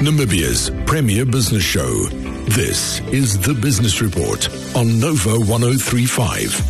Namibia's 0.00 0.70
premier 0.86 1.26
business 1.26 1.62
show. 1.62 2.06
This 2.48 3.00
is 3.08 3.38
the 3.38 3.52
Business 3.52 4.00
Report 4.00 4.48
on 4.74 4.98
Nova 4.98 5.38
1035. 5.38 6.62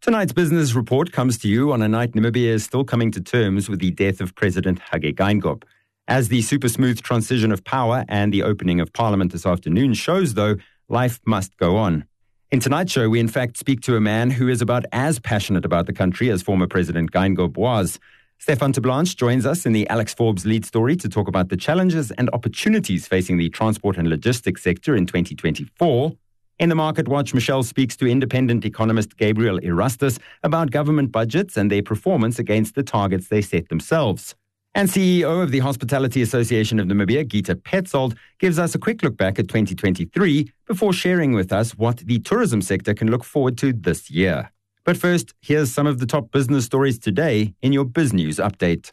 Tonight's 0.00 0.32
business 0.32 0.72
report 0.72 1.12
comes 1.12 1.36
to 1.36 1.48
you 1.48 1.74
on 1.74 1.82
a 1.82 1.88
night 1.88 2.12
Namibia 2.12 2.48
is 2.48 2.64
still 2.64 2.84
coming 2.84 3.10
to 3.12 3.20
terms 3.20 3.68
with 3.68 3.80
the 3.80 3.90
death 3.90 4.22
of 4.22 4.34
President 4.34 4.80
Hage 4.90 5.14
Geingob. 5.14 5.62
As 6.08 6.28
the 6.28 6.40
super 6.40 6.70
smooth 6.70 7.02
transition 7.02 7.52
of 7.52 7.62
power 7.62 8.06
and 8.08 8.32
the 8.32 8.42
opening 8.42 8.80
of 8.80 8.94
parliament 8.94 9.32
this 9.32 9.44
afternoon 9.44 9.92
shows, 9.92 10.32
though, 10.32 10.56
life 10.88 11.20
must 11.26 11.54
go 11.58 11.76
on. 11.76 12.06
In 12.50 12.60
tonight's 12.60 12.92
show, 12.92 13.10
we 13.10 13.20
in 13.20 13.28
fact 13.28 13.58
speak 13.58 13.82
to 13.82 13.96
a 13.96 14.00
man 14.00 14.30
who 14.30 14.48
is 14.48 14.62
about 14.62 14.86
as 14.92 15.18
passionate 15.18 15.66
about 15.66 15.84
the 15.84 15.92
country 15.92 16.30
as 16.30 16.40
former 16.40 16.66
President 16.66 17.12
Geingob 17.12 17.58
was. 17.58 18.00
Stefan 18.38 18.72
Terblanche 18.72 19.16
joins 19.16 19.44
us 19.46 19.66
in 19.66 19.72
the 19.72 19.88
Alex 19.88 20.14
Forbes 20.14 20.46
lead 20.46 20.64
story 20.64 20.94
to 20.96 21.08
talk 21.08 21.26
about 21.26 21.48
the 21.48 21.56
challenges 21.56 22.10
and 22.12 22.30
opportunities 22.32 23.08
facing 23.08 23.38
the 23.38 23.48
transport 23.48 23.96
and 23.96 24.08
logistics 24.08 24.62
sector 24.62 24.94
in 24.94 25.06
2024. 25.06 26.12
In 26.58 26.68
the 26.68 26.74
Market 26.74 27.08
Watch, 27.08 27.34
Michelle 27.34 27.62
speaks 27.62 27.96
to 27.96 28.06
independent 28.06 28.64
economist 28.64 29.16
Gabriel 29.16 29.58
Erastus 29.58 30.18
about 30.42 30.70
government 30.70 31.12
budgets 31.12 31.56
and 31.56 31.70
their 31.70 31.82
performance 31.82 32.38
against 32.38 32.74
the 32.74 32.82
targets 32.82 33.28
they 33.28 33.42
set 33.42 33.68
themselves. 33.68 34.34
And 34.74 34.88
CEO 34.88 35.42
of 35.42 35.50
the 35.50 35.60
Hospitality 35.60 36.20
Association 36.20 36.78
of 36.78 36.86
Namibia, 36.86 37.26
Gitta 37.26 37.56
Paetzold, 37.56 38.14
gives 38.38 38.58
us 38.58 38.74
a 38.74 38.78
quick 38.78 39.02
look 39.02 39.16
back 39.16 39.38
at 39.38 39.48
2023 39.48 40.52
before 40.66 40.92
sharing 40.92 41.32
with 41.32 41.50
us 41.50 41.72
what 41.72 41.96
the 41.98 42.18
tourism 42.20 42.60
sector 42.60 42.92
can 42.92 43.10
look 43.10 43.24
forward 43.24 43.56
to 43.58 43.72
this 43.72 44.10
year. 44.10 44.52
But 44.86 44.96
first, 44.96 45.34
here's 45.42 45.72
some 45.72 45.86
of 45.86 45.98
the 45.98 46.06
top 46.06 46.30
business 46.30 46.64
stories 46.64 46.98
today 46.98 47.52
in 47.60 47.72
your 47.72 47.84
Biz 47.84 48.12
News 48.14 48.36
update. 48.38 48.92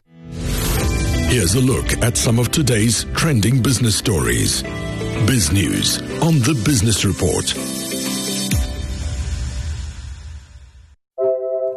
Here's 1.30 1.54
a 1.54 1.60
look 1.60 1.92
at 2.02 2.16
some 2.16 2.38
of 2.38 2.50
today's 2.50 3.04
trending 3.14 3.62
business 3.62 3.96
stories. 3.96 4.62
Biz 5.26 5.52
News 5.52 5.98
on 6.20 6.40
the 6.40 6.60
Business 6.64 7.04
Report. 7.04 7.46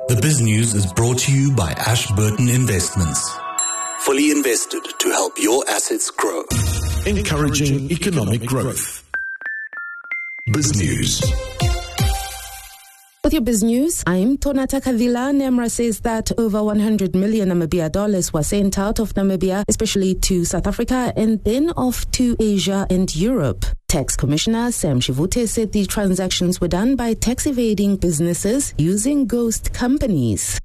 The 0.09 0.19
Biz 0.21 0.41
News 0.41 0.73
is 0.73 0.91
brought 0.93 1.19
to 1.19 1.31
you 1.31 1.55
by 1.55 1.71
Ashburton 1.71 2.49
Investments 2.49 3.37
fully 4.07 4.31
invested 4.31 4.81
to 4.99 5.09
help 5.09 5.33
your 5.37 5.69
assets 5.69 6.09
grow. 6.11 6.41
Encouraging 7.05 7.91
economic 7.91 8.41
growth. 8.45 9.03
Biz 10.53 10.79
News. 10.79 11.21
With 13.27 13.33
your 13.33 13.41
biz 13.41 13.61
news, 13.61 14.03
I'm 14.07 14.37
Tonata 14.37 14.79
Kavila. 14.79 15.35
NAMRA 15.35 15.69
says 15.69 15.99
that 15.99 16.31
over 16.39 16.63
100 16.63 17.13
million 17.13 17.49
Namibia 17.49 17.91
dollars 17.91 18.31
were 18.31 18.41
sent 18.41 18.79
out 18.79 18.99
of 18.99 19.15
Namibia, 19.15 19.65
especially 19.67 20.15
to 20.15 20.45
South 20.45 20.65
Africa, 20.65 21.11
and 21.17 21.43
then 21.43 21.71
off 21.71 22.09
to 22.11 22.37
Asia 22.39 22.87
and 22.89 23.13
Europe. 23.13 23.65
Tax 23.89 24.15
Commissioner 24.15 24.71
Sam 24.71 25.01
Shivute 25.01 25.45
said 25.49 25.73
the 25.73 25.85
transactions 25.85 26.61
were 26.61 26.69
done 26.69 26.95
by 26.95 27.15
tax 27.15 27.45
evading 27.45 27.97
businesses 27.97 28.73
using 28.77 29.27
ghost 29.27 29.73
companies. 29.73 30.57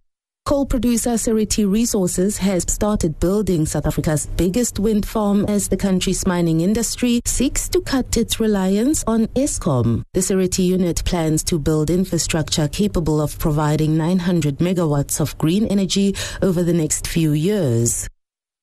Coal 0.44 0.66
producer 0.66 1.16
Seriti 1.16 1.64
Resources 1.64 2.36
has 2.38 2.64
started 2.66 3.20
building 3.20 3.64
South 3.64 3.86
Africa's 3.86 4.26
biggest 4.26 4.80
wind 4.80 5.06
farm 5.06 5.46
as 5.46 5.68
the 5.68 5.76
country's 5.76 6.26
mining 6.26 6.62
industry 6.62 7.20
seeks 7.24 7.68
to 7.68 7.80
cut 7.80 8.16
its 8.16 8.40
reliance 8.40 9.04
on 9.06 9.28
Eskom. 9.28 10.02
The 10.14 10.20
Seriti 10.20 10.64
unit 10.64 11.04
plans 11.04 11.44
to 11.44 11.60
build 11.60 11.90
infrastructure 11.90 12.66
capable 12.66 13.20
of 13.20 13.38
providing 13.38 13.96
900 13.96 14.58
megawatts 14.58 15.20
of 15.20 15.38
green 15.38 15.66
energy 15.68 16.16
over 16.42 16.64
the 16.64 16.74
next 16.74 17.06
few 17.06 17.32
years. 17.32 18.08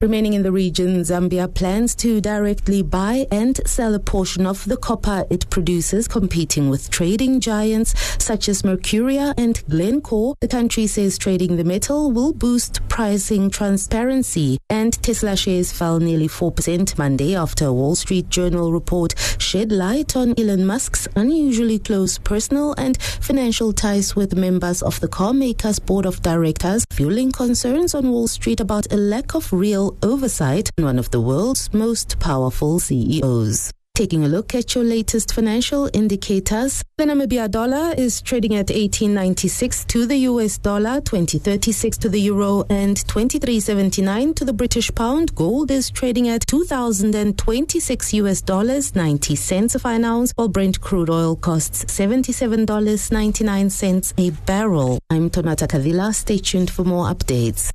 Remaining 0.01 0.31
in 0.31 0.43
the 0.43 0.51
region, 0.53 1.01
Zambia 1.01 1.53
plans 1.53 1.93
to 1.95 2.21
directly 2.21 2.81
buy 2.81 3.27
and 3.33 3.59
sell 3.67 3.93
a 3.93 3.99
portion 3.99 4.45
of 4.45 4.63
the 4.63 4.77
copper 4.77 5.25
it 5.29 5.49
produces, 5.49 6.07
competing 6.07 6.69
with 6.69 6.89
trading 6.89 7.41
giants 7.41 7.93
such 8.17 8.47
as 8.47 8.61
Mercuria 8.61 9.33
and 9.37 9.61
Glencore. 9.67 10.35
The 10.39 10.47
country 10.47 10.87
says 10.87 11.17
trading 11.17 11.57
the 11.57 11.65
metal 11.65 12.13
will 12.13 12.31
boost 12.31 12.79
pricing 12.87 13.49
transparency. 13.49 14.57
And 14.69 14.93
Tesla 15.03 15.35
shares 15.35 15.73
fell 15.73 15.99
nearly 15.99 16.29
4% 16.29 16.97
Monday 16.97 17.35
after 17.35 17.65
a 17.65 17.73
Wall 17.73 17.95
Street 17.95 18.29
Journal 18.29 18.71
report 18.71 19.15
shed 19.37 19.69
light 19.69 20.15
on 20.15 20.33
Elon 20.39 20.65
Musk's 20.65 21.09
unusually 21.17 21.77
close 21.77 22.17
personal 22.17 22.73
and 22.77 23.01
financial 23.01 23.73
ties 23.73 24.15
with 24.15 24.33
members 24.33 24.81
of 24.81 24.97
the 25.01 25.09
carmaker's 25.09 25.77
board 25.77 26.05
of 26.05 26.21
directors, 26.21 26.85
fueling 26.89 27.33
concerns 27.33 27.93
on 27.93 28.11
Wall 28.11 28.29
Street 28.29 28.61
about 28.61 28.89
a 28.93 28.95
lack 28.95 29.35
of 29.35 29.51
real 29.51 29.88
oversight 30.03 30.69
on 30.77 30.85
one 30.85 30.99
of 30.99 31.11
the 31.11 31.21
world's 31.21 31.73
most 31.73 32.19
powerful 32.19 32.79
CEOs. 32.79 33.71
Taking 33.99 34.23
a 34.23 34.29
look 34.29 34.55
at 34.55 34.75
your 34.75 34.85
latest 34.85 35.33
financial 35.33 35.89
indicators, 35.93 36.81
the 36.97 37.03
Namibia 37.03 37.51
dollar 37.51 37.93
is 37.97 38.21
trading 38.21 38.53
at 38.53 38.69
1896 38.69 39.83
to 39.85 40.05
the 40.05 40.19
US 40.19 40.57
dollar, 40.57 41.01
2036 41.01 41.97
to 41.97 42.07
the 42.07 42.21
euro, 42.21 42.63
and 42.69 42.95
2379 42.95 44.33
to 44.35 44.45
the 44.45 44.53
British 44.53 44.89
pound. 44.95 45.35
Gold 45.35 45.69
is 45.69 45.89
trading 45.89 46.29
at 46.29 46.47
2026 46.47 48.13
US 48.13 48.41
dollars, 48.41 48.95
90 48.95 49.35
cents 49.35 49.75
a 49.75 49.79
fine 49.79 50.05
ounce, 50.05 50.31
while 50.37 50.47
Brent 50.47 50.79
crude 50.79 51.09
oil 51.09 51.35
costs 51.35 51.83
$77.99 51.83 54.13
a 54.17 54.29
barrel. 54.45 54.99
I'm 55.09 55.29
Tonata 55.29 55.67
Kavila. 55.67 56.15
Stay 56.15 56.37
tuned 56.37 56.71
for 56.71 56.85
more 56.85 57.13
updates. 57.13 57.73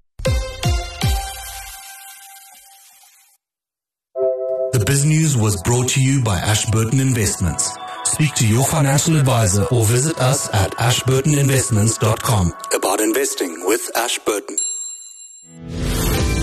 The 4.75 4.85
Biz 4.85 5.05
News 5.05 5.37
was 5.37 5.62
brought 5.62 5.91
to 5.91 6.03
you 6.03 6.21
by 6.25 6.37
Ashburton 6.39 6.99
Investments. 6.99 7.71
Speak 8.03 8.35
to 8.35 8.45
your 8.45 8.65
financial 8.65 9.17
advisor 9.17 9.62
or 9.71 9.85
visit 9.85 10.19
us 10.19 10.53
at 10.53 10.73
ashburtoninvestments.com 10.73 12.53
about 12.75 12.99
investing 12.99 13.65
with 13.69 13.89
Ashburton. 13.95 14.57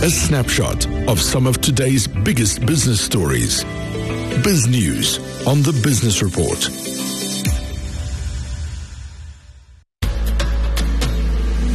A 0.02 0.10
snapshot 0.10 0.88
of 1.10 1.20
some 1.20 1.46
of 1.46 1.60
today's 1.60 2.08
biggest 2.08 2.66
business 2.66 3.02
stories. 3.02 3.66
Biz 4.46 4.68
News 4.70 5.18
on 5.46 5.62
the 5.64 5.78
Business 5.84 6.24
Report. 6.24 6.58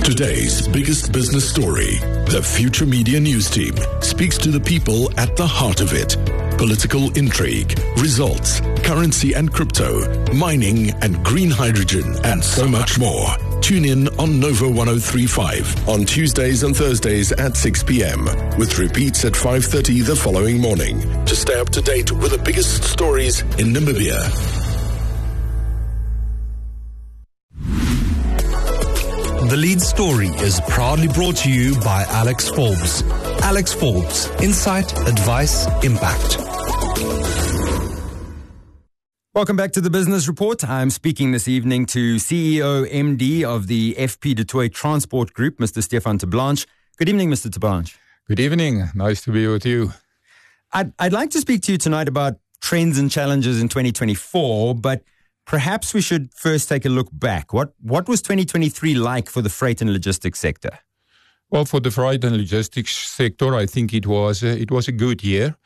Today's 0.02 0.66
biggest 0.68 1.12
business 1.12 1.46
story. 1.50 1.98
The 2.30 2.40
Future 2.42 2.86
Media 2.86 3.20
News 3.20 3.50
team 3.50 3.74
speaks 4.00 4.38
to 4.38 4.50
the 4.50 4.60
people 4.60 5.12
at 5.20 5.36
the 5.36 5.46
heart 5.46 5.82
of 5.82 5.92
it 5.92 6.16
political 6.56 7.16
intrigue, 7.16 7.78
results, 7.98 8.60
currency 8.82 9.34
and 9.34 9.52
crypto, 9.52 10.32
mining 10.32 10.90
and 11.02 11.22
green 11.24 11.50
hydrogen, 11.50 12.16
and 12.24 12.42
so 12.42 12.66
much 12.66 12.98
more. 12.98 13.26
Tune 13.60 13.84
in 13.84 14.08
on 14.18 14.38
Nova 14.38 14.68
1035 14.68 15.88
on 15.88 16.04
Tuesdays 16.04 16.62
and 16.62 16.76
Thursdays 16.76 17.32
at 17.32 17.56
6 17.56 17.82
p.m. 17.82 18.24
with 18.58 18.78
repeats 18.78 19.24
at 19.24 19.32
5:30 19.32 20.04
the 20.04 20.16
following 20.16 20.60
morning 20.60 21.00
to 21.26 21.34
stay 21.34 21.58
up 21.58 21.70
to 21.70 21.82
date 21.82 22.12
with 22.12 22.32
the 22.32 22.38
biggest 22.38 22.84
stories 22.84 23.40
in 23.58 23.72
Namibia. 23.72 24.18
The 29.48 29.56
lead 29.56 29.80
story 29.80 30.26
is 30.26 30.60
proudly 30.68 31.06
brought 31.06 31.36
to 31.36 31.50
you 31.52 31.78
by 31.80 32.04
Alex 32.08 32.48
Forbes. 32.48 33.04
Alex 33.42 33.72
Forbes, 33.72 34.28
insight, 34.42 34.92
advice, 35.08 35.68
impact. 35.84 36.45
Welcome 39.36 39.58
back 39.58 39.72
to 39.72 39.82
the 39.82 39.90
Business 39.90 40.28
Report. 40.28 40.66
I'm 40.66 40.88
speaking 40.88 41.32
this 41.32 41.46
evening 41.46 41.84
to 41.88 42.16
CEO 42.16 42.90
MD 42.90 43.44
of 43.44 43.66
the 43.66 43.94
FP 43.96 44.34
Du 44.34 44.44
Toit 44.44 44.72
Transport 44.72 45.34
Group, 45.34 45.58
Mr. 45.58 45.82
Stefan 45.82 46.16
Terblanche. 46.16 46.64
Good 46.96 47.10
evening, 47.10 47.30
Mr. 47.30 47.50
Terblanche. 47.50 47.98
Good 48.28 48.40
evening. 48.40 48.88
Nice 48.94 49.20
to 49.24 49.32
be 49.32 49.46
with 49.46 49.66
you. 49.66 49.92
I'd, 50.72 50.90
I'd 50.98 51.12
like 51.12 51.28
to 51.32 51.40
speak 51.42 51.60
to 51.64 51.72
you 51.72 51.76
tonight 51.76 52.08
about 52.08 52.38
trends 52.62 52.98
and 52.98 53.10
challenges 53.10 53.60
in 53.60 53.68
2024, 53.68 54.74
but 54.76 55.02
perhaps 55.44 55.92
we 55.92 56.00
should 56.00 56.32
first 56.32 56.70
take 56.70 56.86
a 56.86 56.88
look 56.88 57.08
back. 57.12 57.52
What, 57.52 57.74
what 57.82 58.08
was 58.08 58.22
2023 58.22 58.94
like 58.94 59.28
for 59.28 59.42
the 59.42 59.50
freight 59.50 59.82
and 59.82 59.92
logistics 59.92 60.38
sector? 60.38 60.78
Well, 61.50 61.66
for 61.66 61.80
the 61.80 61.90
freight 61.90 62.24
and 62.24 62.38
logistics 62.38 62.96
sector, 62.96 63.54
I 63.54 63.66
think 63.66 63.92
it 63.92 64.06
was 64.06 64.42
a, 64.42 64.58
it 64.58 64.70
was 64.70 64.88
a 64.88 64.92
good 64.92 65.22
year. 65.22 65.56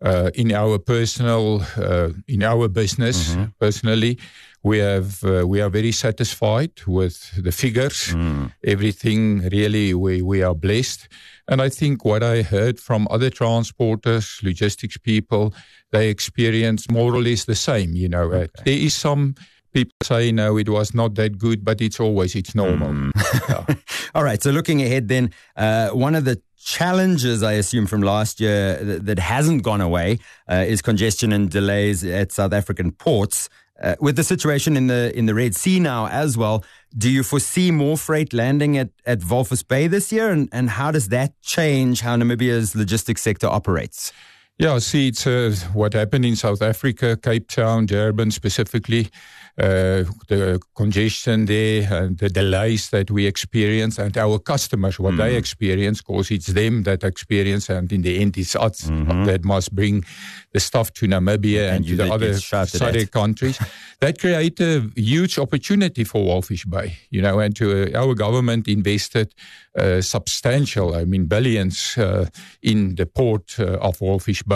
Uh, 0.00 0.30
in 0.34 0.52
our 0.52 0.78
personal, 0.78 1.60
uh, 1.76 2.10
in 2.28 2.44
our 2.44 2.68
business, 2.68 3.30
mm-hmm. 3.30 3.46
personally, 3.58 4.16
we 4.62 4.78
have 4.78 5.24
uh, 5.24 5.46
we 5.46 5.60
are 5.60 5.70
very 5.70 5.92
satisfied 5.92 6.70
with 6.86 7.30
the 7.42 7.50
figures. 7.50 8.08
Mm. 8.08 8.52
Everything 8.64 9.40
really, 9.50 9.94
we 9.94 10.22
we 10.22 10.42
are 10.42 10.54
blessed. 10.54 11.08
And 11.48 11.60
I 11.60 11.68
think 11.68 12.04
what 12.04 12.22
I 12.22 12.42
heard 12.42 12.78
from 12.78 13.08
other 13.10 13.30
transporters, 13.30 14.42
logistics 14.42 14.98
people, 14.98 15.54
they 15.90 16.08
experience 16.08 16.90
more 16.90 17.14
or 17.14 17.22
less 17.22 17.44
the 17.44 17.54
same. 17.54 17.94
You 17.94 18.08
know, 18.08 18.30
uh, 18.32 18.46
okay. 18.46 18.62
there 18.64 18.78
is 18.78 18.94
some 18.94 19.34
people 19.78 19.94
say 20.02 20.32
no, 20.32 20.58
it 20.58 20.68
was 20.68 20.92
not 20.92 21.14
that 21.14 21.38
good, 21.38 21.64
but 21.64 21.80
it's 21.80 22.00
always 22.00 22.34
it's 22.34 22.54
normal. 22.54 22.88
Mm. 22.88 23.12
Yeah. 23.48 23.74
All 24.14 24.24
right. 24.24 24.42
So 24.42 24.50
looking 24.50 24.82
ahead, 24.82 25.08
then 25.08 25.30
uh, 25.56 25.90
one 25.90 26.14
of 26.14 26.24
the 26.24 26.40
challenges, 26.58 27.42
I 27.42 27.52
assume, 27.52 27.86
from 27.86 28.02
last 28.02 28.40
year 28.40 28.76
that, 28.82 29.06
that 29.06 29.18
hasn't 29.18 29.62
gone 29.62 29.80
away 29.80 30.18
uh, 30.50 30.64
is 30.66 30.82
congestion 30.82 31.32
and 31.32 31.48
delays 31.48 32.04
at 32.04 32.32
South 32.32 32.52
African 32.52 32.92
ports. 32.92 33.48
Uh, 33.80 33.94
with 34.00 34.16
the 34.16 34.24
situation 34.24 34.76
in 34.76 34.88
the 34.88 35.16
in 35.16 35.26
the 35.26 35.34
Red 35.34 35.54
Sea 35.54 35.78
now 35.78 36.08
as 36.08 36.36
well, 36.36 36.64
do 36.96 37.08
you 37.08 37.22
foresee 37.22 37.70
more 37.70 37.96
freight 37.96 38.32
landing 38.32 38.76
at, 38.76 38.90
at 39.06 39.20
Walvis 39.20 39.62
Bay 39.66 39.86
this 39.86 40.10
year? 40.10 40.30
And, 40.30 40.48
and 40.50 40.70
how 40.70 40.90
does 40.90 41.08
that 41.08 41.40
change 41.42 42.00
how 42.00 42.16
Namibia's 42.16 42.74
logistics 42.74 43.22
sector 43.22 43.46
operates? 43.46 44.12
Yeah, 44.58 44.80
see, 44.80 45.08
it's 45.08 45.24
uh, 45.24 45.54
what 45.72 45.94
happened 45.94 46.24
in 46.24 46.34
South 46.34 46.62
Africa, 46.62 47.16
Cape 47.16 47.46
Town, 47.46 47.86
Durban 47.86 48.32
specifically 48.32 49.08
uh, 49.58 50.04
the 50.28 50.60
congestion 50.76 51.46
there 51.46 51.92
and 51.92 52.18
the 52.18 52.28
delays 52.28 52.90
that 52.90 53.10
we 53.10 53.26
experience 53.26 53.98
and 53.98 54.16
our 54.16 54.38
customers, 54.38 55.00
what 55.00 55.14
mm. 55.14 55.18
they 55.18 55.36
experience, 55.36 56.00
because 56.00 56.30
it's 56.30 56.46
them 56.46 56.84
that 56.84 57.02
experience 57.02 57.68
and 57.68 57.92
in 57.92 58.02
the 58.02 58.20
end 58.20 58.38
it's 58.38 58.54
us 58.54 58.82
mm-hmm. 58.82 59.24
that 59.24 59.44
must 59.44 59.74
bring 59.74 60.04
the 60.52 60.60
stuff 60.60 60.92
to 60.92 61.06
Namibia 61.06 61.68
and, 61.68 61.76
and 61.76 61.86
to 61.86 61.96
the 61.96 62.12
other 62.12 62.30
SADC 62.30 63.10
countries. 63.10 63.58
that 64.00 64.20
create 64.20 64.60
a 64.60 64.88
huge 64.94 65.38
opportunity 65.38 66.04
for 66.04 66.24
Walvis 66.24 66.68
Bay, 66.68 66.96
you 67.10 67.20
know, 67.20 67.40
and 67.40 67.54
to, 67.56 67.94
uh, 67.94 68.00
our 68.00 68.14
government 68.14 68.68
invested 68.68 69.34
uh, 69.76 70.00
substantial, 70.00 70.94
I 70.94 71.04
mean, 71.04 71.26
billions 71.26 71.98
uh, 71.98 72.26
in 72.62 72.94
the 72.94 73.06
port 73.06 73.58
uh, 73.58 73.78
of 73.78 73.98
Walvis 73.98 74.46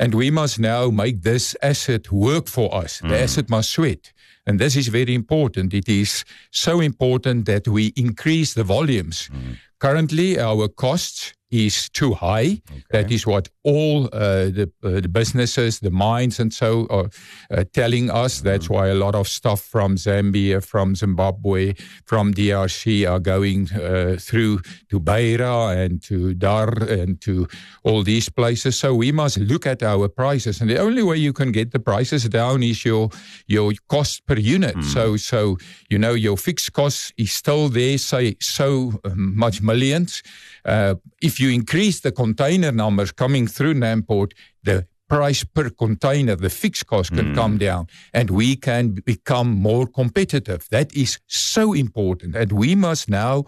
And 0.00 0.14
we 0.14 0.30
must 0.30 0.58
now 0.58 0.90
make 0.90 1.22
this 1.22 1.56
asset 1.60 2.12
work 2.12 2.48
for 2.48 2.72
us. 2.74 3.00
Mm. 3.00 3.08
The 3.08 3.20
asset 3.20 3.50
must 3.50 3.70
sweat. 3.70 4.12
And 4.46 4.58
this 4.58 4.76
is 4.76 4.88
very 4.88 5.14
important. 5.14 5.74
It 5.74 5.88
is 5.88 6.24
so 6.50 6.80
important 6.80 7.46
that 7.46 7.68
we 7.68 7.92
increase 7.96 8.54
the 8.54 8.64
volumes. 8.64 9.28
Mm. 9.28 9.56
Currently, 9.80 10.38
our 10.40 10.68
costs 10.68 11.34
is 11.50 11.88
too 11.90 12.12
high. 12.12 12.60
Okay. 12.70 12.82
That 12.90 13.10
is 13.10 13.26
what 13.26 13.48
all 13.62 14.06
uh, 14.06 14.50
the, 14.50 14.70
uh, 14.82 15.00
the 15.00 15.08
businesses, 15.08 15.80
the 15.80 15.90
mines, 15.90 16.38
and 16.40 16.52
so 16.52 16.86
are 16.90 17.08
uh, 17.50 17.64
telling 17.72 18.10
us. 18.10 18.40
That's 18.40 18.66
mm-hmm. 18.66 18.74
why 18.74 18.88
a 18.88 18.94
lot 18.94 19.14
of 19.14 19.28
stuff 19.28 19.60
from 19.60 19.96
Zambia, 19.96 20.64
from 20.64 20.94
Zimbabwe, 20.94 21.74
from 22.04 22.34
DRC 22.34 23.10
are 23.10 23.18
going 23.18 23.72
uh, 23.72 24.16
through 24.18 24.60
to 24.90 25.00
Beira 25.00 25.68
and 25.68 26.02
to 26.02 26.34
Dar 26.34 26.68
and 26.84 27.20
to 27.22 27.48
all 27.82 28.02
these 28.02 28.28
places. 28.28 28.78
So 28.78 28.94
we 28.94 29.12
must 29.12 29.38
look 29.38 29.66
at 29.66 29.82
our 29.82 30.08
prices, 30.08 30.60
and 30.60 30.68
the 30.68 30.78
only 30.78 31.02
way 31.02 31.16
you 31.16 31.32
can 31.32 31.52
get 31.52 31.72
the 31.72 31.80
prices 31.80 32.28
down 32.28 32.62
is 32.62 32.84
your 32.84 33.10
your 33.46 33.72
cost 33.88 34.26
per 34.26 34.36
unit. 34.36 34.76
Mm. 34.76 34.84
So 34.84 35.16
so 35.16 35.56
you 35.88 35.98
know 35.98 36.12
your 36.12 36.36
fixed 36.36 36.72
cost 36.72 37.12
is 37.16 37.32
still 37.32 37.68
there, 37.68 37.98
say 37.98 38.36
so 38.40 39.00
much 39.14 39.62
millions. 39.62 40.22
Uh, 40.64 40.94
if 41.38 41.42
you 41.42 41.50
increase 41.50 42.00
the 42.00 42.10
container 42.10 42.72
numbers 42.72 43.12
coming 43.12 43.46
through 43.46 43.74
Namport, 43.74 44.32
the 44.64 44.88
price 45.08 45.44
per 45.44 45.70
container, 45.70 46.34
the 46.34 46.50
fixed 46.50 46.88
cost 46.88 47.12
can 47.12 47.26
mm. 47.26 47.34
come 47.36 47.58
down 47.58 47.86
and 48.12 48.28
we 48.28 48.56
can 48.56 48.90
become 49.06 49.48
more 49.48 49.86
competitive. 49.86 50.66
That 50.70 50.92
is 50.96 51.20
so 51.28 51.74
important. 51.74 52.34
And 52.34 52.50
we 52.50 52.74
must 52.74 53.08
now, 53.08 53.44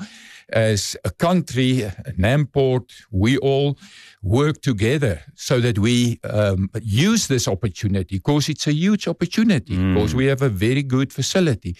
as 0.53 0.97
a 1.05 1.11
country, 1.11 1.91
Namport, 2.17 2.93
we 3.11 3.39
all 3.39 3.77
work 4.23 4.63
together 4.63 5.23
so 5.35 5.59
that 5.59 5.81
we 5.81 6.21
um, 6.23 6.71
use 6.81 7.27
this 7.27 7.49
opportunity 7.49 8.19
because 8.19 8.49
it's 8.49 8.69
a 8.69 8.73
huge 8.73 9.09
opportunity 9.09 9.77
mm. 9.77 9.95
because 9.95 10.15
we 10.15 10.27
have 10.27 10.43
a 10.43 10.49
very 10.49 10.85
good 10.85 11.13
facility. 11.13 11.77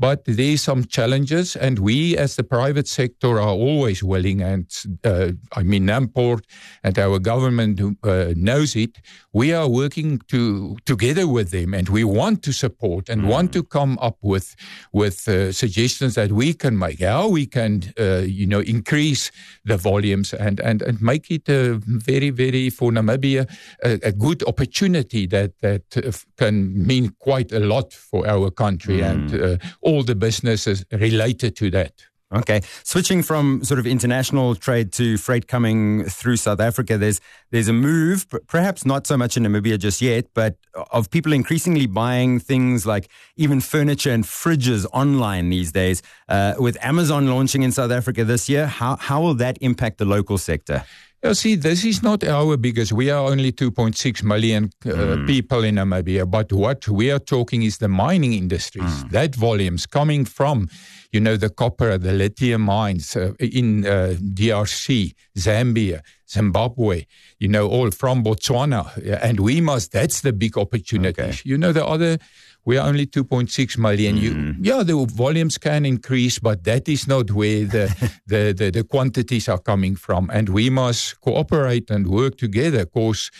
But 0.00 0.24
there 0.24 0.54
are 0.54 0.56
some 0.56 0.86
challenges, 0.86 1.56
and 1.56 1.78
we 1.78 2.16
as 2.16 2.36
the 2.36 2.42
private 2.42 2.88
sector 2.88 3.38
are 3.38 3.54
always 3.66 4.02
willing, 4.02 4.40
and 4.40 4.66
uh, 5.04 5.32
I 5.54 5.62
mean, 5.62 5.86
Namport 5.86 6.42
and 6.82 6.98
our 6.98 7.18
government 7.18 7.78
uh, 8.02 8.32
knows 8.34 8.74
it. 8.76 8.96
We 9.34 9.52
are 9.52 9.68
working 9.68 10.20
to 10.28 10.78
together 10.86 11.28
with 11.28 11.50
them, 11.50 11.74
and 11.74 11.86
we 11.90 12.02
want 12.04 12.42
to 12.44 12.52
support 12.52 13.10
and 13.10 13.22
mm. 13.22 13.26
want 13.26 13.52
to 13.52 13.62
come 13.62 13.98
up 14.00 14.16
with 14.22 14.56
with 14.94 15.28
uh, 15.28 15.52
suggestions 15.52 16.14
that 16.14 16.32
we 16.32 16.54
can 16.54 16.78
make, 16.78 17.00
how 17.00 17.28
we 17.28 17.44
can, 17.44 17.82
uh, 18.00 18.22
you 18.24 18.46
know, 18.46 18.60
increase 18.60 19.30
the 19.66 19.76
volumes 19.76 20.32
and 20.32 20.60
and 20.60 20.80
and 20.80 21.02
make 21.02 21.30
it 21.30 21.46
a 21.50 21.78
very 21.84 22.30
very 22.30 22.70
for 22.70 22.90
Namibia 22.90 23.46
a, 23.84 23.98
a 24.02 24.12
good 24.12 24.42
opportunity 24.44 25.26
that 25.26 25.52
that 25.60 25.84
uh, 25.94 26.10
can 26.38 26.86
mean 26.86 27.14
quite 27.18 27.52
a 27.52 27.60
lot 27.60 27.92
for 27.92 28.26
our 28.26 28.50
country 28.50 29.00
mm. 29.00 29.10
and 29.10 29.34
uh, 29.34 29.56
all 29.90 30.02
the 30.04 30.14
businesses 30.14 30.84
related 30.92 31.56
to 31.56 31.70
that. 31.70 31.92
Okay, 32.32 32.60
switching 32.84 33.24
from 33.24 33.64
sort 33.64 33.80
of 33.80 33.88
international 33.88 34.54
trade 34.54 34.92
to 34.92 35.18
freight 35.18 35.48
coming 35.48 36.04
through 36.04 36.36
South 36.36 36.60
Africa, 36.60 36.96
there's 36.96 37.20
there's 37.50 37.66
a 37.66 37.72
move, 37.72 38.24
perhaps 38.46 38.86
not 38.86 39.04
so 39.08 39.16
much 39.16 39.36
in 39.36 39.42
Namibia 39.42 39.76
just 39.76 40.00
yet, 40.00 40.26
but 40.32 40.54
of 40.92 41.10
people 41.10 41.32
increasingly 41.32 41.86
buying 41.86 42.38
things 42.38 42.86
like 42.86 43.08
even 43.34 43.60
furniture 43.60 44.12
and 44.12 44.22
fridges 44.22 44.86
online 44.92 45.50
these 45.50 45.72
days. 45.72 46.02
Uh, 46.28 46.54
with 46.56 46.76
Amazon 46.82 47.26
launching 47.26 47.62
in 47.62 47.72
South 47.72 47.90
Africa 47.90 48.24
this 48.24 48.48
year, 48.48 48.68
how 48.68 48.94
how 48.94 49.20
will 49.20 49.34
that 49.34 49.58
impact 49.60 49.98
the 49.98 50.04
local 50.04 50.38
sector? 50.38 50.84
You 51.22 51.34
see, 51.34 51.54
this 51.54 51.84
is 51.84 52.02
not 52.02 52.24
our 52.24 52.56
biggest. 52.56 52.92
We 52.92 53.10
are 53.10 53.30
only 53.30 53.52
2.6 53.52 54.22
million 54.22 54.70
uh, 54.86 54.88
mm. 54.88 55.26
people 55.26 55.64
in 55.64 55.74
Namibia, 55.74 56.30
but 56.30 56.50
what 56.50 56.88
we 56.88 57.10
are 57.10 57.18
talking 57.18 57.62
is 57.62 57.76
the 57.76 57.88
mining 57.88 58.32
industries. 58.32 59.04
Mm. 59.04 59.10
That 59.10 59.34
volumes 59.34 59.84
coming 59.84 60.24
from, 60.24 60.70
you 61.12 61.20
know, 61.20 61.36
the 61.36 61.50
copper, 61.50 61.98
the 61.98 62.12
lithium 62.12 62.62
mines 62.62 63.16
uh, 63.16 63.32
in 63.38 63.86
uh, 63.86 64.14
DRC, 64.20 65.14
Zambia, 65.36 66.00
Zimbabwe, 66.28 67.04
you 67.38 67.48
know, 67.48 67.68
all 67.68 67.90
from 67.90 68.22
Botswana, 68.22 68.96
and 69.22 69.40
we 69.40 69.60
must. 69.60 69.92
That's 69.92 70.20
the 70.20 70.32
big 70.32 70.56
opportunity. 70.56 71.22
Okay. 71.22 71.38
You 71.44 71.58
know, 71.58 71.72
the 71.72 71.84
other 71.84 72.18
we 72.64 72.76
are 72.76 72.86
only 72.86 73.06
2.6 73.06 73.78
million. 73.78 74.16
Mm. 74.16 74.22
You, 74.22 74.54
yeah, 74.60 74.82
the 74.82 75.06
volumes 75.06 75.58
can 75.58 75.86
increase, 75.86 76.38
but 76.38 76.64
that 76.64 76.88
is 76.88 77.08
not 77.08 77.30
where 77.30 77.64
the, 77.64 78.12
the, 78.26 78.52
the, 78.56 78.70
the, 78.70 78.84
quantities 78.84 79.48
are 79.48 79.58
coming 79.58 79.96
from. 79.96 80.30
And 80.32 80.48
we 80.50 80.68
must 80.68 81.20
cooperate 81.20 81.90
and 81.90 82.06
work 82.06 82.36
together 82.36 82.84
because 82.84 83.30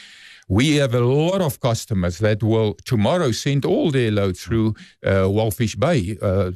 we 0.51 0.77
have 0.77 0.95
a 0.95 1.01
lot 1.01 1.41
of 1.41 1.61
customers 1.61 2.19
that 2.19 2.43
will 2.43 2.75
tomorrow 2.85 3.31
send 3.31 3.65
all 3.65 3.93
their 3.93 4.11
load 4.11 4.37
through 4.37 4.75
uh, 5.07 5.29
Walvis 5.37 5.79
Bay, 5.79 6.19
uh, 6.21 6.51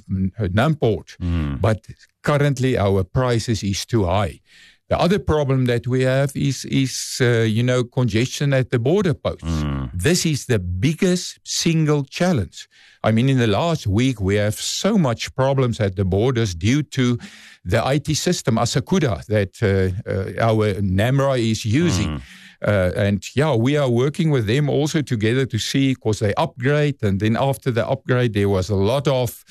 Namport. 0.50 1.16
Mm. 1.18 1.60
But 1.60 1.86
currently 2.22 2.76
our 2.76 3.04
prices 3.04 3.62
is 3.62 3.86
too 3.86 4.04
high. 4.04 4.40
The 4.88 4.98
other 4.98 5.20
problem 5.20 5.66
that 5.66 5.86
we 5.86 6.02
have 6.02 6.32
is, 6.34 6.64
is 6.64 7.18
uh, 7.20 7.46
you 7.48 7.62
know, 7.62 7.84
congestion 7.84 8.52
at 8.52 8.70
the 8.70 8.80
border 8.80 9.14
posts. 9.14 9.44
Mm. 9.44 9.90
This 9.94 10.26
is 10.26 10.46
the 10.46 10.58
biggest 10.58 11.38
single 11.44 12.04
challenge. 12.04 12.68
I 13.04 13.12
mean, 13.12 13.28
in 13.28 13.38
the 13.38 13.46
last 13.46 13.86
week, 13.86 14.20
we 14.20 14.34
have 14.36 14.56
so 14.56 14.98
much 14.98 15.32
problems 15.36 15.78
at 15.78 15.94
the 15.94 16.04
borders 16.04 16.54
due 16.54 16.82
to 16.82 17.18
the 17.64 17.80
IT 17.88 18.16
system, 18.16 18.56
ASYCUDA, 18.56 19.24
that 19.26 19.62
uh, 19.62 20.10
uh, 20.10 20.50
our 20.50 20.74
NAMRA 20.74 21.38
is 21.38 21.64
using. 21.64 22.08
Mm. 22.08 22.22
Uh, 22.66 22.92
and 22.96 23.24
yeah, 23.36 23.54
we 23.54 23.76
are 23.76 23.90
working 23.90 24.30
with 24.30 24.46
them 24.46 24.68
also 24.68 25.02
together 25.02 25.46
to 25.46 25.58
see 25.58 25.94
because 25.94 26.18
they 26.18 26.32
upgrade. 26.34 27.02
And 27.02 27.20
then 27.20 27.36
after 27.36 27.70
the 27.70 27.86
upgrade, 27.86 28.32
there 28.32 28.48
was 28.48 28.70
a 28.70 28.74
lot 28.74 29.06
of 29.06 29.44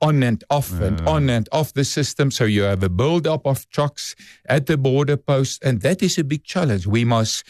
on 0.00 0.22
and 0.22 0.42
off 0.50 0.80
uh. 0.80 0.84
and 0.84 1.00
on 1.08 1.30
and 1.30 1.48
off 1.52 1.72
the 1.72 1.84
system. 1.84 2.30
So 2.30 2.44
you 2.44 2.62
have 2.62 2.82
a 2.82 2.88
build-up 2.88 3.46
of 3.46 3.68
trucks 3.70 4.14
at 4.46 4.66
the 4.66 4.76
border 4.76 5.16
post, 5.16 5.62
and 5.64 5.80
that 5.82 6.02
is 6.02 6.18
a 6.18 6.24
big 6.24 6.44
challenge. 6.44 6.86
We 6.86 7.04
must 7.04 7.44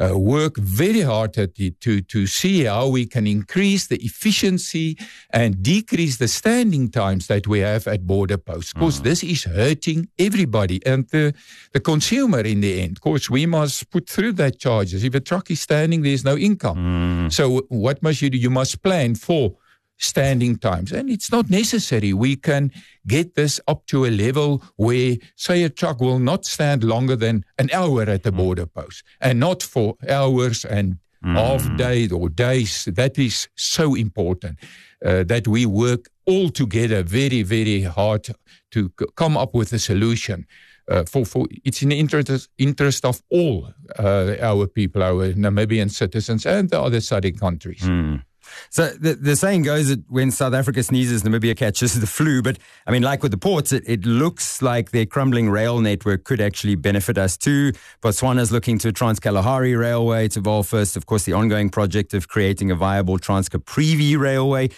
uh, 0.00 0.18
work 0.18 0.56
very 0.56 1.00
hard 1.00 1.38
at 1.38 1.58
it 1.58 1.80
to, 1.80 2.00
to 2.02 2.26
see 2.26 2.64
how 2.64 2.88
we 2.88 3.06
can 3.06 3.26
increase 3.26 3.86
the 3.86 3.96
efficiency 4.04 4.96
and 5.30 5.62
decrease 5.62 6.18
the 6.18 6.28
standing 6.28 6.90
times 6.90 7.26
that 7.26 7.46
we 7.46 7.60
have 7.60 7.86
at 7.86 8.06
border 8.06 8.38
posts. 8.38 8.72
Because 8.72 9.00
mm. 9.00 9.04
this 9.04 9.22
is 9.22 9.44
hurting 9.44 10.08
everybody 10.18 10.84
and 10.86 11.08
the, 11.08 11.34
the 11.72 11.80
consumer 11.80 12.40
in 12.40 12.60
the 12.60 12.80
end. 12.80 12.98
Of 12.98 13.00
course, 13.00 13.30
we 13.30 13.46
must 13.46 13.90
put 13.90 14.08
through 14.08 14.32
that 14.34 14.58
charges. 14.58 15.04
If 15.04 15.14
a 15.14 15.20
truck 15.20 15.50
is 15.50 15.60
standing, 15.60 16.02
there's 16.02 16.24
no 16.24 16.36
income. 16.36 17.28
Mm. 17.28 17.32
So 17.32 17.62
what 17.68 18.02
must 18.02 18.22
you 18.22 18.30
do? 18.30 18.38
You 18.38 18.50
must 18.50 18.82
plan 18.82 19.14
for 19.14 19.56
standing 19.98 20.58
times. 20.58 20.92
And 20.92 21.10
it's 21.10 21.30
not 21.32 21.50
necessary. 21.50 22.12
We 22.12 22.36
can 22.36 22.72
get 23.06 23.34
this 23.34 23.60
up 23.68 23.86
to 23.86 24.06
a 24.06 24.10
level 24.10 24.62
where, 24.76 25.16
say, 25.36 25.62
a 25.62 25.70
truck 25.70 26.00
will 26.00 26.18
not 26.18 26.44
stand 26.44 26.84
longer 26.84 27.16
than 27.16 27.44
an 27.58 27.70
hour 27.72 28.02
at 28.02 28.22
the 28.22 28.32
mm. 28.32 28.36
border 28.36 28.66
post 28.66 29.02
and 29.20 29.40
not 29.40 29.62
for 29.62 29.96
hours 30.08 30.64
and 30.64 30.98
mm. 31.24 31.34
half 31.34 31.76
days 31.76 32.12
or 32.12 32.28
days. 32.28 32.84
That 32.86 33.18
is 33.18 33.48
so 33.54 33.94
important 33.94 34.58
uh, 35.04 35.24
that 35.24 35.48
we 35.48 35.66
work 35.66 36.08
all 36.26 36.50
together 36.50 37.02
very, 37.02 37.42
very 37.42 37.82
hard 37.82 38.28
to 38.72 38.92
c- 38.98 39.06
come 39.16 39.36
up 39.36 39.54
with 39.54 39.72
a 39.72 39.78
solution. 39.78 40.46
Uh, 40.88 41.02
for, 41.04 41.24
for 41.24 41.46
it's 41.64 41.82
in 41.82 41.88
the 41.88 41.98
interest, 41.98 42.48
interest 42.58 43.04
of 43.04 43.20
all 43.30 43.68
uh, 43.98 44.36
our 44.40 44.68
people, 44.68 45.02
our 45.02 45.32
Namibian 45.32 45.90
citizens, 45.90 46.46
and 46.46 46.70
the 46.70 46.80
other 46.80 46.98
SADC 46.98 47.40
countries. 47.40 47.80
Mm. 47.80 48.22
So 48.70 48.88
the, 48.88 49.14
the 49.14 49.36
saying 49.36 49.62
goes 49.62 49.88
that 49.88 50.02
when 50.08 50.30
South 50.30 50.54
Africa 50.54 50.82
sneezes, 50.82 51.22
Namibia 51.22 51.56
catches 51.56 51.98
the 51.98 52.06
flu. 52.06 52.42
But 52.42 52.58
I 52.86 52.90
mean, 52.90 53.02
like 53.02 53.22
with 53.22 53.32
the 53.32 53.38
ports, 53.38 53.72
it, 53.72 53.84
it 53.86 54.04
looks 54.04 54.62
like 54.62 54.90
their 54.90 55.06
crumbling 55.06 55.50
rail 55.50 55.80
network 55.80 56.24
could 56.24 56.40
actually 56.40 56.74
benefit 56.74 57.18
us 57.18 57.36
too. 57.36 57.72
Botswana's 58.02 58.52
looking 58.52 58.78
to 58.78 58.88
a 58.88 58.92
Trans 58.92 59.20
Kalahari 59.20 59.74
Railway 59.74 60.28
to 60.28 60.40
evolve 60.40 60.66
first. 60.66 60.96
Of 60.96 61.06
course, 61.06 61.24
the 61.24 61.32
ongoing 61.32 61.70
project 61.70 62.14
of 62.14 62.28
creating 62.28 62.70
a 62.70 62.74
viable 62.74 63.18
Trans 63.18 63.48
Caprivi 63.48 64.18
Railway. 64.18 64.70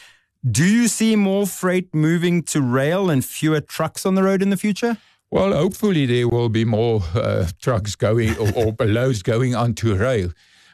Do 0.49 0.65
you 0.65 0.87
see 0.89 1.17
more 1.17 1.47
freight 1.47 1.93
moving 1.95 2.43
to 2.45 2.63
rail 2.63 3.11
and 3.11 3.25
fewer 3.25 3.61
trucks 3.61 4.07
on 4.07 4.15
the 4.15 4.23
road 4.23 4.41
in 4.41 4.51
the 4.51 4.57
future? 4.57 4.97
Well, 5.31 5.53
hopefully 5.53 6.07
there 6.07 6.29
will 6.29 6.49
be 6.49 6.65
more 6.65 7.03
uh, 7.15 7.49
trucks 7.61 7.97
going 7.97 8.37
or, 8.39 8.53
or 8.55 8.75
loads 8.87 9.23
going 9.23 9.55
onto 9.55 9.95
rail. 9.95 10.31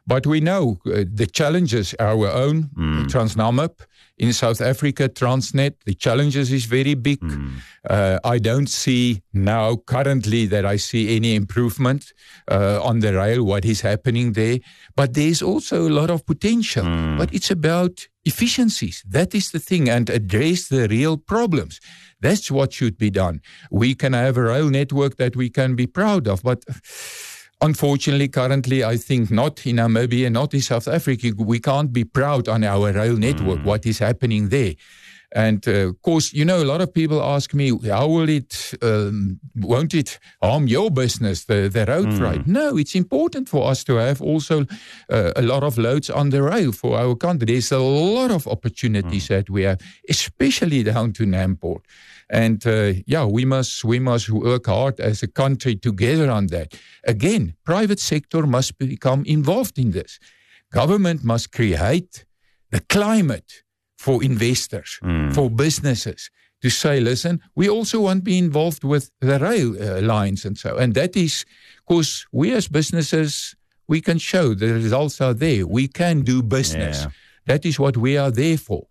But 0.07 0.27
we 0.27 0.41
know 0.41 0.79
uh, 0.87 1.05
the 1.11 1.27
challenges 1.27 1.95
are 1.99 2.09
our 2.09 2.29
own, 2.29 2.71
mm. 2.77 3.07
Transnamib 3.07 3.73
in 4.17 4.33
South 4.33 4.61
Africa, 4.61 5.09
Transnet, 5.09 5.75
the 5.87 5.95
challenges 5.95 6.53
is 6.53 6.67
very 6.67 6.95
big. 6.95 7.21
Mm. 7.21 7.55
Uh, 7.89 8.19
I 8.23 8.39
don't 8.39 8.69
see 8.69 9.23
now 9.33 9.77
currently 9.77 10.47
that 10.47 10.65
I 10.65 10.77
see 10.77 11.17
any 11.17 11.35
improvement 11.35 12.13
uh, 12.51 12.81
on 12.83 13.01
the 13.01 13.15
rail, 13.15 13.45
what 13.45 13.65
is 13.65 13.81
happening 13.81 14.33
there. 14.33 14.59
But 14.95 15.15
there's 15.15 15.43
also 15.43 15.89
a 15.89 15.91
lot 15.91 16.11
of 16.11 16.25
potential. 16.27 16.85
Mm. 16.85 17.19
But 17.19 17.35
it's 17.35 17.51
about 17.51 18.07
efficiencies. 18.25 19.03
That 19.09 19.35
is 19.35 19.51
the 19.51 19.59
thing, 19.59 19.89
and 19.89 20.09
address 20.09 20.69
the 20.69 20.87
real 20.89 21.17
problems. 21.17 21.81
That's 22.21 22.51
what 22.51 22.73
should 22.73 22.97
be 22.97 23.11
done. 23.11 23.41
We 23.71 23.95
can 23.95 24.13
have 24.13 24.37
a 24.37 24.43
rail 24.43 24.71
network 24.71 25.17
that 25.17 25.35
we 25.35 25.51
can 25.51 25.75
be 25.75 25.87
proud 25.87 26.29
of, 26.29 26.43
but 26.43 26.65
Unfortunately, 27.65 28.29
currently, 28.29 28.85
I 28.85 28.99
think 28.99 29.31
not 29.31 29.67
in 29.67 29.77
Namibia, 29.77 30.31
not 30.31 30.53
in 30.53 30.61
South 30.61 30.87
Africa, 30.87 31.33
we 31.39 31.59
can't 31.61 31.91
be 31.95 32.05
proud 32.05 32.47
on 32.47 32.63
our 32.63 32.93
rail 32.93 33.17
network, 33.17 33.61
mm. 33.61 33.65
what 33.65 33.87
is 33.87 34.01
happening 34.01 34.51
there. 34.51 34.75
And 35.35 35.67
uh, 35.67 35.89
of 35.89 36.01
course, 36.03 36.33
you 36.33 36.45
know, 36.45 36.63
a 36.63 36.65
lot 36.65 36.81
of 36.81 36.95
people 36.95 37.21
ask 37.21 37.55
me, 37.55 37.77
how 37.89 38.07
will 38.07 38.29
it, 38.29 38.73
um, 38.81 39.41
won't 39.57 39.93
it 39.93 40.21
harm 40.41 40.69
your 40.69 40.93
business, 40.93 41.47
the, 41.47 41.69
the 41.69 41.85
road 41.87 42.07
mm. 42.07 42.19
freight? 42.19 42.47
No, 42.47 42.77
it's 42.77 42.95
important 42.95 43.49
for 43.49 43.69
us 43.69 43.83
to 43.85 43.97
have 43.97 44.23
also 44.23 44.65
uh, 45.11 45.33
a 45.35 45.43
lot 45.43 45.65
of 45.65 45.77
loads 45.77 46.09
on 46.09 46.31
the 46.31 46.41
rail 46.41 46.71
for 46.71 46.97
our 46.97 47.17
country. 47.17 47.47
There's 47.47 47.73
a 47.73 47.81
lot 47.81 48.31
of 48.31 48.47
opportunities 48.47 49.25
mm. 49.25 49.29
that 49.29 49.51
we 49.51 49.63
have, 49.63 49.81
especially 50.09 50.85
down 50.85 51.13
to 51.15 51.25
Namport. 51.25 51.81
And 52.31 52.65
uh, 52.65 52.93
yeah, 53.07 53.25
we 53.25 53.45
must 53.45 53.85
we 53.85 53.99
must 53.99 54.31
work 54.31 54.67
hard 54.67 55.01
as 55.01 55.23
a 55.23 55.29
country 55.29 55.75
together 55.77 56.31
on 56.31 56.47
that. 56.47 56.75
Again, 57.05 57.55
private 57.65 58.01
sector 58.01 58.47
must 58.47 58.79
become 58.79 59.25
involved 59.27 59.79
in 59.79 59.91
this. 59.91 60.19
Government 60.71 61.23
must 61.23 61.53
create 61.53 62.25
the 62.71 62.81
climate 62.81 63.64
for 64.05 64.23
investors, 64.23 64.99
mm. 65.03 65.35
for 65.35 65.51
businesses 65.51 66.31
to 66.61 66.71
say, 66.71 67.01
listen, 67.01 67.41
we 67.55 67.69
also 67.69 68.01
want 68.01 68.19
to 68.21 68.23
be 68.23 68.39
involved 68.39 68.85
with 68.85 69.11
the 69.21 69.39
rail 69.39 69.69
uh, 69.81 70.01
lines 70.01 70.45
and 70.45 70.57
so. 70.59 70.77
And 70.77 70.95
that 70.95 71.17
is 71.17 71.45
because 71.87 72.27
we 72.33 72.53
as 72.53 72.69
businesses, 72.69 73.55
we 73.87 74.01
can 74.01 74.19
show 74.19 74.55
the 74.55 74.73
results 74.73 75.21
are 75.21 75.35
there. 75.35 75.67
We 75.67 75.89
can 75.89 76.23
do 76.23 76.43
business. 76.43 77.03
Yeah. 77.03 77.11
That 77.47 77.65
is 77.65 77.79
what 77.79 77.97
we 77.97 78.17
are 78.17 78.31
there 78.31 78.59
for 78.59 78.87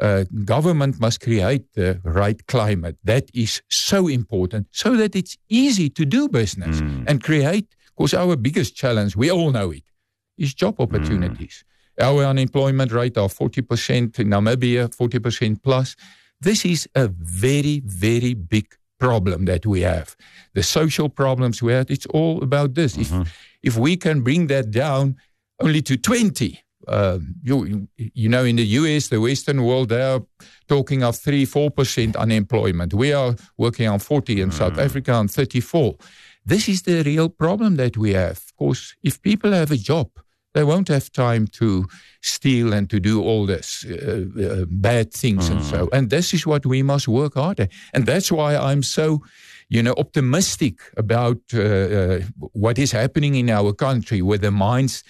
uh, 0.00 0.24
government 0.44 1.00
must 1.00 1.20
create 1.20 1.64
the 1.74 2.00
right 2.04 2.46
climate. 2.46 2.96
That 3.04 3.30
is 3.34 3.62
so 3.68 4.08
important 4.08 4.68
so 4.70 4.96
that 4.96 5.16
it's 5.16 5.36
easy 5.48 5.90
to 5.90 6.04
do 6.04 6.28
business 6.28 6.80
mm. 6.80 7.04
and 7.06 7.22
create. 7.22 7.66
Because 7.96 8.14
our 8.14 8.36
biggest 8.36 8.76
challenge, 8.76 9.16
we 9.16 9.30
all 9.30 9.50
know 9.50 9.72
it, 9.72 9.82
is 10.36 10.54
job 10.54 10.76
mm. 10.76 10.84
opportunities. 10.84 11.64
Our 12.00 12.24
unemployment 12.24 12.92
rate 12.92 13.16
of 13.16 13.34
40% 13.34 14.18
in 14.18 14.28
Namibia, 14.28 14.88
40% 14.94 15.62
plus. 15.62 15.96
This 16.40 16.64
is 16.64 16.88
a 16.94 17.08
very, 17.08 17.82
very 17.84 18.34
big 18.34 18.66
problem 18.98 19.44
that 19.46 19.66
we 19.66 19.80
have. 19.82 20.16
The 20.54 20.62
social 20.62 21.08
problems 21.08 21.62
we 21.62 21.72
have, 21.72 21.90
it's 21.90 22.06
all 22.06 22.42
about 22.42 22.74
this. 22.74 22.96
Mm-hmm. 22.96 23.22
If, 23.22 23.48
if 23.62 23.76
we 23.76 23.96
can 23.96 24.22
bring 24.22 24.46
that 24.48 24.70
down 24.70 25.16
only 25.60 25.82
to 25.82 25.96
20, 25.96 26.60
uh, 26.86 27.18
you, 27.42 27.88
you 27.96 28.28
know, 28.28 28.44
in 28.44 28.56
the 28.56 28.64
US, 28.64 29.08
the 29.08 29.20
Western 29.20 29.62
world, 29.62 29.90
they 29.90 30.02
are 30.02 30.22
talking 30.68 31.02
of 31.02 31.16
3 31.16 31.44
4% 31.44 32.16
unemployment. 32.16 32.94
We 32.94 33.12
are 33.12 33.34
working 33.56 33.88
on 33.88 33.98
40 33.98 34.40
in 34.40 34.50
mm. 34.50 34.52
South 34.52 34.78
Africa 34.78 35.12
on 35.12 35.28
34. 35.28 35.96
This 36.46 36.68
is 36.68 36.82
the 36.82 37.02
real 37.02 37.28
problem 37.28 37.76
that 37.76 37.96
we 37.96 38.14
have. 38.14 38.38
Of 38.38 38.56
course, 38.56 38.96
if 39.02 39.20
people 39.20 39.52
have 39.52 39.70
a 39.70 39.76
job, 39.76 40.08
they 40.58 40.64
won't 40.64 40.88
have 40.88 41.12
time 41.12 41.46
to 41.46 41.86
steal 42.20 42.72
and 42.72 42.90
to 42.90 42.98
do 42.98 43.22
all 43.22 43.46
this 43.46 43.84
uh, 43.84 44.24
uh, 44.42 44.64
bad 44.68 45.12
things 45.12 45.48
mm. 45.48 45.52
and 45.52 45.64
so. 45.64 45.88
And 45.92 46.10
this 46.10 46.34
is 46.34 46.44
what 46.44 46.66
we 46.66 46.82
must 46.82 47.06
work 47.06 47.34
hard 47.34 47.60
at. 47.60 47.70
And 47.94 48.06
that's 48.06 48.32
why 48.32 48.56
I'm 48.56 48.82
so 48.82 49.22
you 49.70 49.82
know, 49.82 49.94
optimistic 49.98 50.80
about 50.96 51.38
uh, 51.54 51.60
uh, 51.60 52.20
what 52.52 52.78
is 52.78 52.90
happening 52.90 53.34
in 53.34 53.50
our 53.50 53.74
country 53.74 54.22
with 54.22 54.40
the 54.40 54.50
mines, 54.50 55.04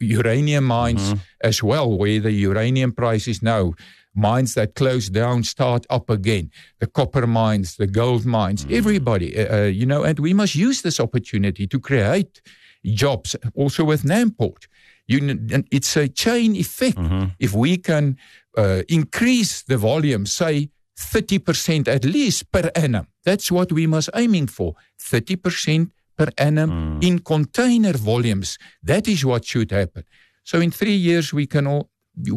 uranium 0.00 0.64
mines 0.64 1.02
mm-hmm. 1.02 1.18
as 1.42 1.62
well, 1.62 1.96
where 1.98 2.18
the 2.18 2.32
uranium 2.32 2.92
price 2.92 3.28
is 3.28 3.42
now. 3.42 3.74
Mines 4.14 4.54
that 4.54 4.74
close 4.74 5.10
down 5.10 5.44
start 5.44 5.86
up 5.90 6.10
again. 6.10 6.50
The 6.80 6.86
copper 6.86 7.26
mines, 7.26 7.76
the 7.76 7.86
gold 7.86 8.24
mines, 8.24 8.64
mm-hmm. 8.64 8.74
everybody, 8.74 9.38
uh, 9.38 9.56
uh 9.56 9.64
you 9.66 9.86
know, 9.86 10.02
and 10.02 10.18
we 10.18 10.32
must 10.32 10.54
use 10.54 10.80
this 10.82 10.98
opportunity 10.98 11.66
to 11.66 11.78
create 11.78 12.40
jobs 12.84 13.36
also 13.54 13.84
with 13.84 14.02
Namport. 14.02 14.66
You, 15.06 15.38
it's 15.70 15.96
a 15.96 16.08
chain 16.08 16.54
effect. 16.54 16.98
Mm-hmm. 16.98 17.24
If 17.38 17.54
we 17.54 17.78
can 17.78 18.18
uh, 18.56 18.82
increase 18.88 19.62
the 19.62 19.78
volume, 19.78 20.26
say 20.26 20.68
30% 20.98 21.88
at 21.88 22.04
least 22.04 22.50
per 22.52 22.70
annum. 22.74 23.06
That's 23.24 23.50
what 23.50 23.72
we 23.72 23.86
must 23.86 24.10
aiming 24.14 24.48
for. 24.48 24.74
30% 25.00 25.90
per 26.16 26.28
annum 26.36 26.70
mm. 26.70 27.04
in 27.04 27.20
container 27.20 27.92
volumes. 27.92 28.58
That 28.82 29.06
is 29.08 29.24
what 29.24 29.44
should 29.44 29.70
happen. 29.70 30.04
So 30.42 30.60
in 30.60 30.70
three 30.70 30.96
years 30.96 31.32
we 31.32 31.46
can 31.46 31.66
all, 31.66 31.90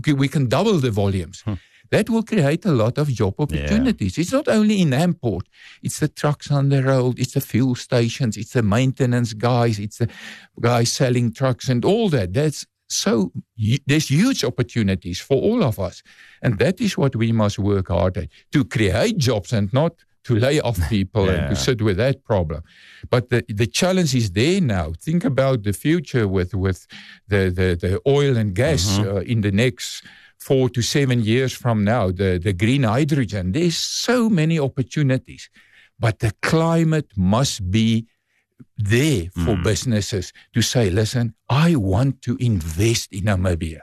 we 0.05 0.27
can 0.27 0.47
double 0.47 0.77
the 0.79 0.91
volumes. 0.91 1.41
Hmm. 1.41 1.53
That 1.91 2.09
will 2.09 2.23
create 2.23 2.65
a 2.65 2.71
lot 2.71 2.97
of 2.97 3.09
job 3.09 3.35
opportunities. 3.37 4.17
Yeah. 4.17 4.21
It's 4.21 4.31
not 4.31 4.47
only 4.47 4.81
in 4.81 4.91
Namport, 4.91 5.43
it's 5.83 5.99
the 5.99 6.07
trucks 6.07 6.49
on 6.49 6.69
the 6.69 6.81
road, 6.81 7.19
it's 7.19 7.33
the 7.33 7.41
fuel 7.41 7.75
stations, 7.75 8.37
it's 8.37 8.53
the 8.53 8.63
maintenance 8.63 9.33
guys, 9.33 9.77
it's 9.77 9.97
the 9.97 10.09
guys 10.59 10.91
selling 10.91 11.33
trucks 11.33 11.67
and 11.69 11.83
all 11.83 12.09
that. 12.09 12.33
That's 12.33 12.65
so 12.87 13.31
there's 13.87 14.09
huge 14.09 14.43
opportunities 14.43 15.19
for 15.19 15.37
all 15.37 15.63
of 15.63 15.79
us. 15.79 16.03
And 16.41 16.59
that 16.59 16.81
is 16.81 16.97
what 16.97 17.15
we 17.15 17.31
must 17.31 17.57
work 17.57 17.87
hard 17.87 18.17
at 18.17 18.27
to 18.51 18.65
create 18.65 19.17
jobs 19.17 19.53
and 19.53 19.71
not 19.71 19.93
to 20.25 20.35
lay 20.35 20.59
off 20.59 20.77
people 20.89 21.25
yeah. 21.25 21.33
and 21.33 21.49
to 21.49 21.55
sit 21.55 21.81
with 21.81 21.97
that 21.97 22.23
problem. 22.23 22.63
But 23.09 23.29
the, 23.29 23.43
the 23.47 23.67
challenge 23.67 24.13
is 24.13 24.31
there 24.31 24.59
now. 24.61 24.93
Think 24.99 25.23
about 25.23 25.63
the 25.63 25.73
future 25.73 26.27
with, 26.27 26.53
with 26.53 26.85
the, 27.27 27.49
the, 27.49 27.77
the 27.79 28.01
oil 28.05 28.37
and 28.37 28.53
gas 28.53 28.97
mm-hmm. 28.97 29.17
uh, 29.17 29.19
in 29.21 29.41
the 29.41 29.51
next 29.51 30.03
four 30.41 30.69
to 30.69 30.81
seven 30.81 31.21
years 31.21 31.53
from 31.53 31.83
now, 31.83 32.09
the, 32.09 32.39
the 32.41 32.51
green 32.51 32.81
hydrogen. 32.81 33.51
There's 33.51 33.77
so 33.77 34.27
many 34.27 34.57
opportunities. 34.59 35.49
But 35.99 36.17
the 36.17 36.33
climate 36.41 37.11
must 37.15 37.69
be 37.69 38.07
there 38.75 39.25
for 39.35 39.55
mm. 39.55 39.63
businesses 39.63 40.33
to 40.55 40.63
say, 40.63 40.89
listen, 40.89 41.35
I 41.47 41.75
want 41.75 42.23
to 42.23 42.37
invest 42.37 43.13
in 43.13 43.25
Namibia. 43.25 43.81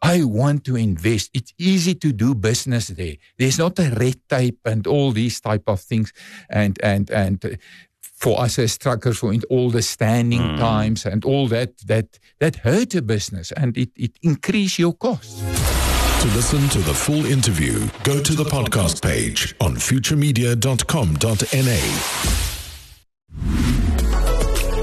I 0.00 0.22
want 0.22 0.62
to 0.66 0.76
invest. 0.76 1.30
It's 1.34 1.52
easy 1.58 1.96
to 1.96 2.12
do 2.12 2.36
business 2.36 2.86
there. 2.86 3.16
There's 3.36 3.58
not 3.58 3.80
a 3.80 3.90
red 3.98 4.20
tape 4.28 4.60
and 4.64 4.86
all 4.86 5.10
these 5.10 5.40
type 5.40 5.64
of 5.66 5.80
things. 5.80 6.12
And, 6.48 6.78
and, 6.80 7.10
and 7.10 7.58
for 8.00 8.40
us 8.40 8.60
as 8.60 8.78
truckers, 8.78 9.18
for 9.18 9.34
all 9.50 9.70
the 9.70 9.82
standing 9.82 10.42
mm. 10.42 10.58
times 10.58 11.04
and 11.04 11.24
all 11.24 11.48
that, 11.48 11.76
that, 11.88 12.20
that 12.38 12.54
hurt 12.56 12.94
a 12.94 13.02
business 13.02 13.50
and 13.50 13.76
it, 13.76 13.90
it 13.96 14.12
increase 14.22 14.78
your 14.78 14.92
costs. 14.92 15.77
To 16.20 16.26
listen 16.34 16.68
to 16.70 16.78
the 16.80 16.92
full 16.92 17.24
interview, 17.26 17.86
go 18.02 18.20
to 18.20 18.34
the 18.34 18.42
podcast 18.44 19.00
page 19.02 19.54
on 19.60 19.76
futuremedia.com.na. 19.76 21.78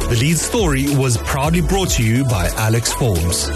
The 0.08 0.15
lead 0.18 0.38
story 0.38 0.96
was 0.96 1.18
proudly 1.18 1.62
brought 1.62 1.89
to 1.92 2.04
you 2.04 2.24
by 2.25 2.48
Alex 2.56 2.94
Forbes. 2.94 3.50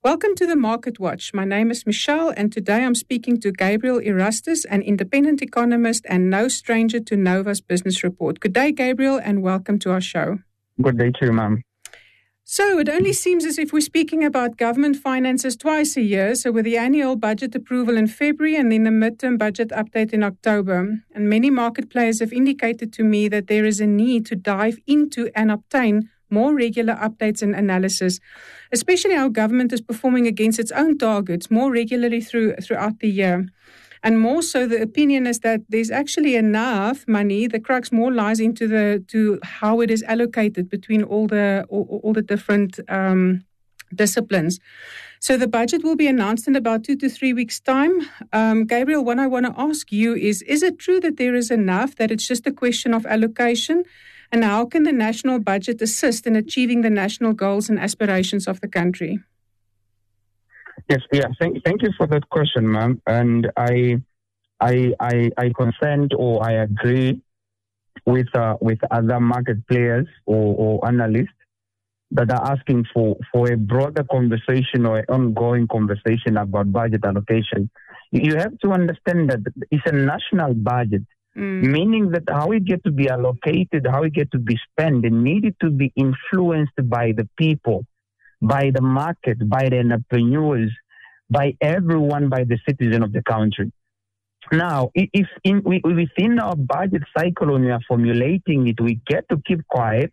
Welcome 0.03 0.33
to 0.37 0.47
the 0.47 0.55
Market 0.55 0.99
Watch. 0.99 1.31
My 1.31 1.45
name 1.45 1.69
is 1.69 1.85
Michelle, 1.85 2.33
and 2.35 2.51
today 2.51 2.83
I'm 2.83 2.95
speaking 2.95 3.39
to 3.41 3.51
Gabriel 3.51 3.99
Erastus, 3.99 4.65
an 4.65 4.81
independent 4.81 5.43
economist 5.43 6.07
and 6.09 6.27
no 6.27 6.47
stranger 6.47 6.99
to 7.01 7.15
Nova's 7.15 7.61
business 7.61 8.03
report. 8.03 8.39
Good 8.39 8.53
day, 8.53 8.71
Gabriel, 8.71 9.21
and 9.23 9.43
welcome 9.43 9.77
to 9.77 9.91
our 9.91 10.01
show. 10.01 10.39
Good 10.81 10.97
day 10.97 11.11
to 11.11 11.25
you, 11.27 11.33
ma'am. 11.33 11.61
So, 12.43 12.79
it 12.79 12.89
only 12.89 13.13
seems 13.13 13.45
as 13.45 13.59
if 13.59 13.71
we're 13.71 13.81
speaking 13.81 14.25
about 14.25 14.57
government 14.57 14.95
finances 14.95 15.55
twice 15.55 15.95
a 15.95 16.01
year. 16.01 16.33
So, 16.33 16.51
with 16.51 16.65
the 16.65 16.77
annual 16.77 17.15
budget 17.15 17.53
approval 17.53 17.95
in 17.95 18.07
February 18.07 18.55
and 18.55 18.71
then 18.71 18.85
the 18.85 18.89
midterm 18.89 19.37
budget 19.37 19.69
update 19.69 20.13
in 20.13 20.23
October. 20.23 21.03
And 21.13 21.29
many 21.29 21.51
market 21.51 21.91
players 21.91 22.21
have 22.21 22.33
indicated 22.33 22.91
to 22.93 23.03
me 23.03 23.27
that 23.27 23.45
there 23.45 23.65
is 23.65 23.79
a 23.79 23.85
need 23.85 24.25
to 24.25 24.35
dive 24.35 24.79
into 24.87 25.29
and 25.35 25.51
obtain 25.51 26.09
more 26.31 26.55
regular 26.55 26.95
updates 26.95 27.41
and 27.41 27.53
analysis, 27.55 28.19
especially 28.71 29.15
how 29.15 29.29
government 29.29 29.73
is 29.73 29.81
performing 29.81 30.27
against 30.27 30.59
its 30.59 30.71
own 30.71 30.97
targets 30.97 31.51
more 31.51 31.71
regularly 31.71 32.21
through 32.21 32.55
throughout 32.55 32.99
the 32.99 33.09
year. 33.09 33.47
And 34.03 34.19
more 34.19 34.41
so, 34.41 34.65
the 34.65 34.81
opinion 34.81 35.27
is 35.27 35.41
that 35.41 35.61
there's 35.69 35.91
actually 35.91 36.35
enough 36.35 37.07
money. 37.07 37.45
The 37.47 37.59
crux 37.59 37.91
more 37.91 38.11
lies 38.11 38.39
into 38.39 38.67
the 38.67 39.03
to 39.09 39.39
how 39.43 39.81
it 39.81 39.91
is 39.91 40.01
allocated 40.03 40.69
between 40.69 41.03
all 41.03 41.27
the 41.27 41.65
all, 41.69 42.01
all 42.03 42.13
the 42.13 42.23
different 42.23 42.79
um, 42.89 43.43
disciplines. 43.93 44.59
So 45.19 45.37
the 45.37 45.47
budget 45.47 45.83
will 45.83 45.95
be 45.95 46.07
announced 46.07 46.47
in 46.47 46.55
about 46.55 46.83
two 46.83 46.95
to 46.95 47.07
three 47.07 47.31
weeks' 47.31 47.59
time. 47.59 48.09
Um, 48.33 48.65
Gabriel, 48.65 49.03
what 49.03 49.19
I 49.19 49.27
want 49.27 49.45
to 49.45 49.53
ask 49.55 49.91
you 49.91 50.15
is: 50.15 50.41
Is 50.43 50.63
it 50.63 50.79
true 50.79 50.99
that 51.01 51.17
there 51.17 51.35
is 51.35 51.51
enough? 51.51 51.95
That 51.97 52.09
it's 52.09 52.27
just 52.27 52.47
a 52.47 52.51
question 52.51 52.95
of 52.95 53.05
allocation? 53.05 53.83
And 54.31 54.43
how 54.43 54.65
can 54.65 54.83
the 54.83 54.93
national 54.93 55.39
budget 55.39 55.81
assist 55.81 56.25
in 56.25 56.35
achieving 56.35 56.81
the 56.81 56.89
national 56.89 57.33
goals 57.33 57.69
and 57.69 57.79
aspirations 57.79 58.47
of 58.47 58.61
the 58.61 58.67
country? 58.67 59.19
Yes, 60.89 61.01
yeah. 61.11 61.27
Thank, 61.39 61.63
thank 61.63 61.81
you 61.81 61.91
for 61.97 62.07
that 62.07 62.29
question, 62.29 62.71
ma'am. 62.71 63.01
And 63.07 63.51
I, 63.57 64.01
I, 64.59 64.93
I, 64.99 65.31
I 65.37 65.51
consent 65.57 66.13
or 66.17 66.45
I 66.45 66.53
agree 66.63 67.21
with 68.05 68.33
uh, 68.35 68.55
with 68.61 68.79
other 68.89 69.19
market 69.19 69.67
players 69.67 70.07
or, 70.25 70.55
or 70.55 70.87
analysts 70.87 71.27
that 72.11 72.31
are 72.31 72.51
asking 72.51 72.85
for, 72.93 73.15
for 73.31 73.51
a 73.51 73.57
broader 73.57 74.03
conversation 74.03 74.85
or 74.85 74.99
an 74.99 75.05
ongoing 75.09 75.67
conversation 75.67 76.37
about 76.37 76.71
budget 76.71 77.05
allocation. 77.05 77.69
You 78.11 78.35
have 78.35 78.57
to 78.59 78.71
understand 78.71 79.29
that 79.29 79.39
it's 79.71 79.83
a 79.85 79.93
national 79.93 80.53
budget. 80.55 81.03
Mm. 81.37 81.63
Meaning 81.63 82.11
that 82.11 82.23
how 82.27 82.51
it 82.51 82.65
get 82.65 82.83
to 82.83 82.91
be 82.91 83.07
allocated, 83.09 83.87
how 83.89 84.03
it 84.03 84.13
get 84.13 84.31
to 84.31 84.39
be 84.39 84.57
spent, 84.69 85.05
it 85.05 85.13
needed 85.13 85.55
to 85.61 85.69
be 85.69 85.91
influenced 85.95 86.73
by 86.89 87.13
the 87.15 87.27
people, 87.37 87.85
by 88.41 88.71
the 88.73 88.81
market, 88.81 89.37
by 89.49 89.69
the 89.69 89.79
entrepreneurs, 89.79 90.71
by 91.29 91.55
everyone, 91.61 92.27
by 92.27 92.43
the 92.43 92.59
citizen 92.67 93.01
of 93.01 93.13
the 93.13 93.23
country. 93.23 93.71
Now, 94.51 94.89
if 94.93 95.27
in, 95.43 95.61
within 95.63 96.39
our 96.39 96.55
budget 96.57 97.03
cycle, 97.17 97.53
when 97.53 97.63
we 97.63 97.71
are 97.71 97.79
formulating 97.87 98.67
it, 98.67 98.81
we 98.81 98.99
get 99.07 99.29
to 99.29 99.41
keep 99.45 99.65
quiet. 99.67 100.11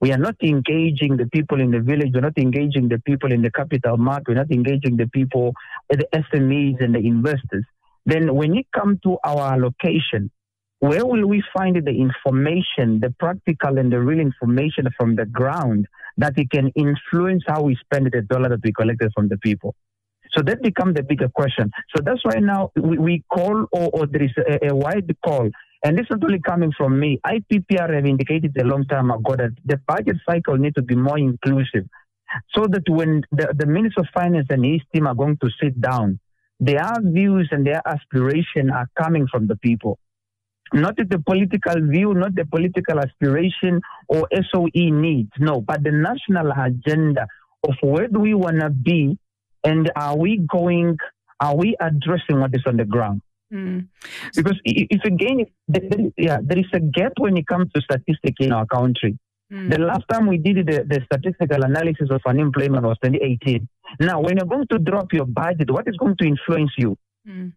We 0.00 0.12
are 0.12 0.18
not 0.18 0.36
engaging 0.42 1.16
the 1.16 1.26
people 1.26 1.60
in 1.60 1.72
the 1.72 1.80
village. 1.80 2.10
We're 2.14 2.20
not 2.20 2.38
engaging 2.38 2.88
the 2.88 3.00
people 3.00 3.32
in 3.32 3.42
the 3.42 3.50
capital 3.50 3.96
market. 3.96 4.28
We're 4.28 4.34
not 4.34 4.52
engaging 4.52 4.96
the 4.96 5.08
people, 5.08 5.54
the 5.90 6.06
SMEs 6.14 6.82
and 6.82 6.94
the 6.94 7.00
investors. 7.00 7.64
Then 8.06 8.34
when 8.34 8.56
it 8.56 8.66
comes 8.72 9.00
to 9.02 9.18
our 9.24 9.52
allocation, 9.54 10.30
where 10.80 11.04
will 11.04 11.26
we 11.26 11.44
find 11.54 11.76
the 11.76 11.90
information, 11.90 13.00
the 13.00 13.14
practical 13.18 13.78
and 13.78 13.92
the 13.92 14.00
real 14.00 14.18
information 14.18 14.88
from 14.96 15.14
the 15.14 15.26
ground 15.26 15.86
that 16.16 16.32
it 16.38 16.50
can 16.50 16.72
influence 16.74 17.44
how 17.46 17.62
we 17.62 17.76
spend 17.76 18.10
the 18.10 18.22
dollar 18.22 18.48
that 18.48 18.60
we 18.64 18.72
collected 18.72 19.12
from 19.14 19.28
the 19.28 19.36
people? 19.38 19.74
So 20.34 20.42
that 20.42 20.62
becomes 20.62 20.94
the 20.94 21.02
bigger 21.02 21.28
question. 21.28 21.70
So 21.94 22.02
that's 22.02 22.24
why 22.24 22.40
now 22.40 22.70
we, 22.76 22.98
we 22.98 23.24
call, 23.30 23.66
or, 23.72 23.90
or, 23.92 24.06
there 24.06 24.22
is 24.22 24.30
a, 24.38 24.68
a, 24.68 24.74
wide 24.74 25.14
call, 25.24 25.50
and 25.84 25.98
this 25.98 26.04
is 26.04 26.10
not 26.12 26.24
only 26.24 26.40
coming 26.40 26.72
from 26.74 26.98
me. 26.98 27.20
IPPR 27.26 27.94
have 27.94 28.06
indicated 28.06 28.56
a 28.58 28.64
long 28.64 28.86
time 28.86 29.10
ago 29.10 29.36
that 29.36 29.50
the 29.64 29.76
budget 29.86 30.16
cycle 30.26 30.56
needs 30.56 30.76
to 30.76 30.82
be 30.82 30.94
more 30.94 31.18
inclusive, 31.18 31.84
so 32.54 32.66
that 32.68 32.88
when 32.88 33.22
the, 33.32 33.52
the 33.54 33.66
Minister 33.66 34.00
of 34.00 34.06
Finance 34.14 34.46
and 34.50 34.64
his 34.64 34.80
team 34.94 35.06
are 35.06 35.16
going 35.16 35.36
to 35.42 35.50
sit 35.60 35.78
down, 35.78 36.20
their 36.58 36.94
views 37.02 37.48
and 37.50 37.66
their 37.66 37.82
aspiration 37.84 38.70
are 38.70 38.88
coming 38.96 39.26
from 39.30 39.46
the 39.46 39.56
people 39.56 39.98
not 40.72 40.96
the 40.96 41.18
political 41.18 41.74
view, 41.88 42.14
not 42.14 42.34
the 42.34 42.44
political 42.44 42.98
aspiration 42.98 43.80
or 44.08 44.28
SOE 44.52 44.68
needs, 44.74 45.30
no, 45.38 45.60
but 45.60 45.82
the 45.82 45.92
national 45.92 46.52
agenda 46.52 47.26
of 47.66 47.74
where 47.82 48.08
do 48.08 48.20
we 48.20 48.34
want 48.34 48.60
to 48.60 48.70
be 48.70 49.18
and 49.64 49.90
are 49.96 50.16
we 50.16 50.38
going, 50.38 50.96
are 51.40 51.56
we 51.56 51.76
addressing 51.80 52.40
what 52.40 52.54
is 52.54 52.62
on 52.66 52.76
the 52.76 52.84
ground? 52.84 53.20
Mm. 53.52 53.88
Because 54.34 54.58
if 54.64 55.04
again, 55.04 55.44
there, 55.66 55.82
yeah, 56.16 56.38
there 56.42 56.58
is 56.58 56.66
a 56.72 56.80
gap 56.80 57.12
when 57.18 57.36
it 57.36 57.46
comes 57.46 57.70
to 57.72 57.82
statistics 57.82 58.36
in 58.38 58.52
our 58.52 58.66
country. 58.66 59.18
Mm. 59.52 59.70
The 59.70 59.80
last 59.80 60.04
time 60.08 60.28
we 60.28 60.38
did 60.38 60.66
the, 60.66 60.84
the 60.86 61.00
statistical 61.04 61.64
analysis 61.64 62.08
of 62.10 62.20
unemployment 62.24 62.84
was 62.84 62.96
2018. 63.02 63.68
Now, 63.98 64.20
when 64.20 64.36
you're 64.36 64.46
going 64.46 64.68
to 64.68 64.78
drop 64.78 65.12
your 65.12 65.26
budget, 65.26 65.70
what 65.70 65.88
is 65.88 65.96
going 65.96 66.16
to 66.18 66.26
influence 66.26 66.70
you? 66.78 66.96
Mm 67.28 67.52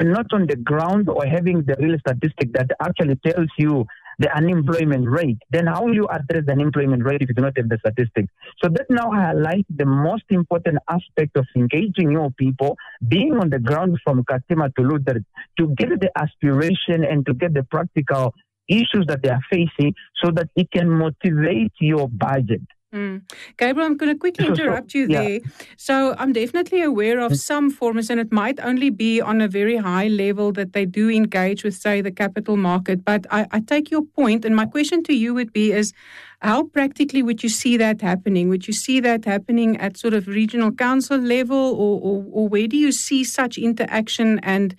not 0.00 0.26
on 0.32 0.46
the 0.46 0.56
ground 0.56 1.08
or 1.08 1.24
having 1.26 1.62
the 1.62 1.76
real 1.78 1.98
statistic 1.98 2.52
that 2.52 2.70
actually 2.82 3.16
tells 3.24 3.48
you 3.58 3.86
the 4.18 4.34
unemployment 4.34 5.08
rate, 5.08 5.38
then 5.50 5.66
how 5.66 5.84
will 5.84 5.94
you 5.94 6.06
address 6.06 6.44
the 6.46 6.52
unemployment 6.52 7.04
rate 7.04 7.20
if 7.20 7.28
you 7.28 7.34
do 7.34 7.42
not 7.42 7.56
have 7.56 7.68
the 7.68 7.78
statistic? 7.78 8.26
So 8.62 8.70
that 8.70 8.86
now 8.88 9.10
highlights 9.10 9.68
the 9.74 9.84
most 9.84 10.24
important 10.30 10.78
aspect 10.88 11.36
of 11.36 11.46
engaging 11.54 12.10
your 12.10 12.30
people, 12.30 12.76
being 13.06 13.34
on 13.34 13.50
the 13.50 13.58
ground 13.58 13.98
from 14.02 14.24
Katima 14.24 14.74
to 14.76 14.82
Luther, 14.82 15.20
to 15.58 15.74
get 15.76 15.88
the 16.00 16.10
aspiration 16.16 17.04
and 17.04 17.26
to 17.26 17.34
get 17.34 17.52
the 17.52 17.62
practical 17.64 18.34
issues 18.68 19.04
that 19.08 19.22
they 19.22 19.28
are 19.28 19.42
facing 19.50 19.94
so 20.22 20.30
that 20.32 20.48
it 20.56 20.70
can 20.72 20.88
motivate 20.90 21.72
your 21.78 22.08
budget. 22.08 22.62
Mm. 22.96 23.30
Gabriel, 23.58 23.86
I'm 23.86 23.96
going 23.96 24.12
to 24.12 24.18
quickly 24.18 24.46
interrupt 24.46 24.94
you 24.94 25.06
yeah. 25.08 25.22
there. 25.22 25.40
So, 25.76 26.14
I'm 26.18 26.32
definitely 26.32 26.82
aware 26.82 27.20
of 27.20 27.36
some 27.36 27.70
forms, 27.70 28.08
and 28.08 28.18
it 28.18 28.32
might 28.32 28.58
only 28.60 28.88
be 28.88 29.20
on 29.20 29.42
a 29.42 29.48
very 29.48 29.76
high 29.76 30.08
level 30.08 30.50
that 30.52 30.72
they 30.72 30.86
do 30.86 31.10
engage 31.10 31.62
with, 31.62 31.74
say, 31.74 32.00
the 32.00 32.10
capital 32.10 32.56
market. 32.56 33.04
But 33.04 33.26
I, 33.30 33.46
I 33.50 33.60
take 33.60 33.90
your 33.90 34.02
point, 34.02 34.44
and 34.46 34.56
my 34.56 34.64
question 34.64 35.02
to 35.04 35.14
you 35.14 35.34
would 35.34 35.52
be: 35.52 35.72
Is 35.72 35.92
how 36.40 36.64
practically 36.64 37.22
would 37.22 37.42
you 37.42 37.48
see 37.48 37.76
that 37.76 38.00
happening? 38.00 38.48
Would 38.48 38.66
you 38.66 38.72
see 38.72 39.00
that 39.00 39.24
happening 39.24 39.76
at 39.78 39.96
sort 39.96 40.14
of 40.14 40.26
regional 40.26 40.72
council 40.72 41.18
level, 41.18 41.56
or, 41.56 42.00
or, 42.00 42.24
or 42.32 42.48
where 42.48 42.66
do 42.66 42.76
you 42.76 42.92
see 42.92 43.24
such 43.24 43.58
interaction 43.58 44.38
and 44.40 44.74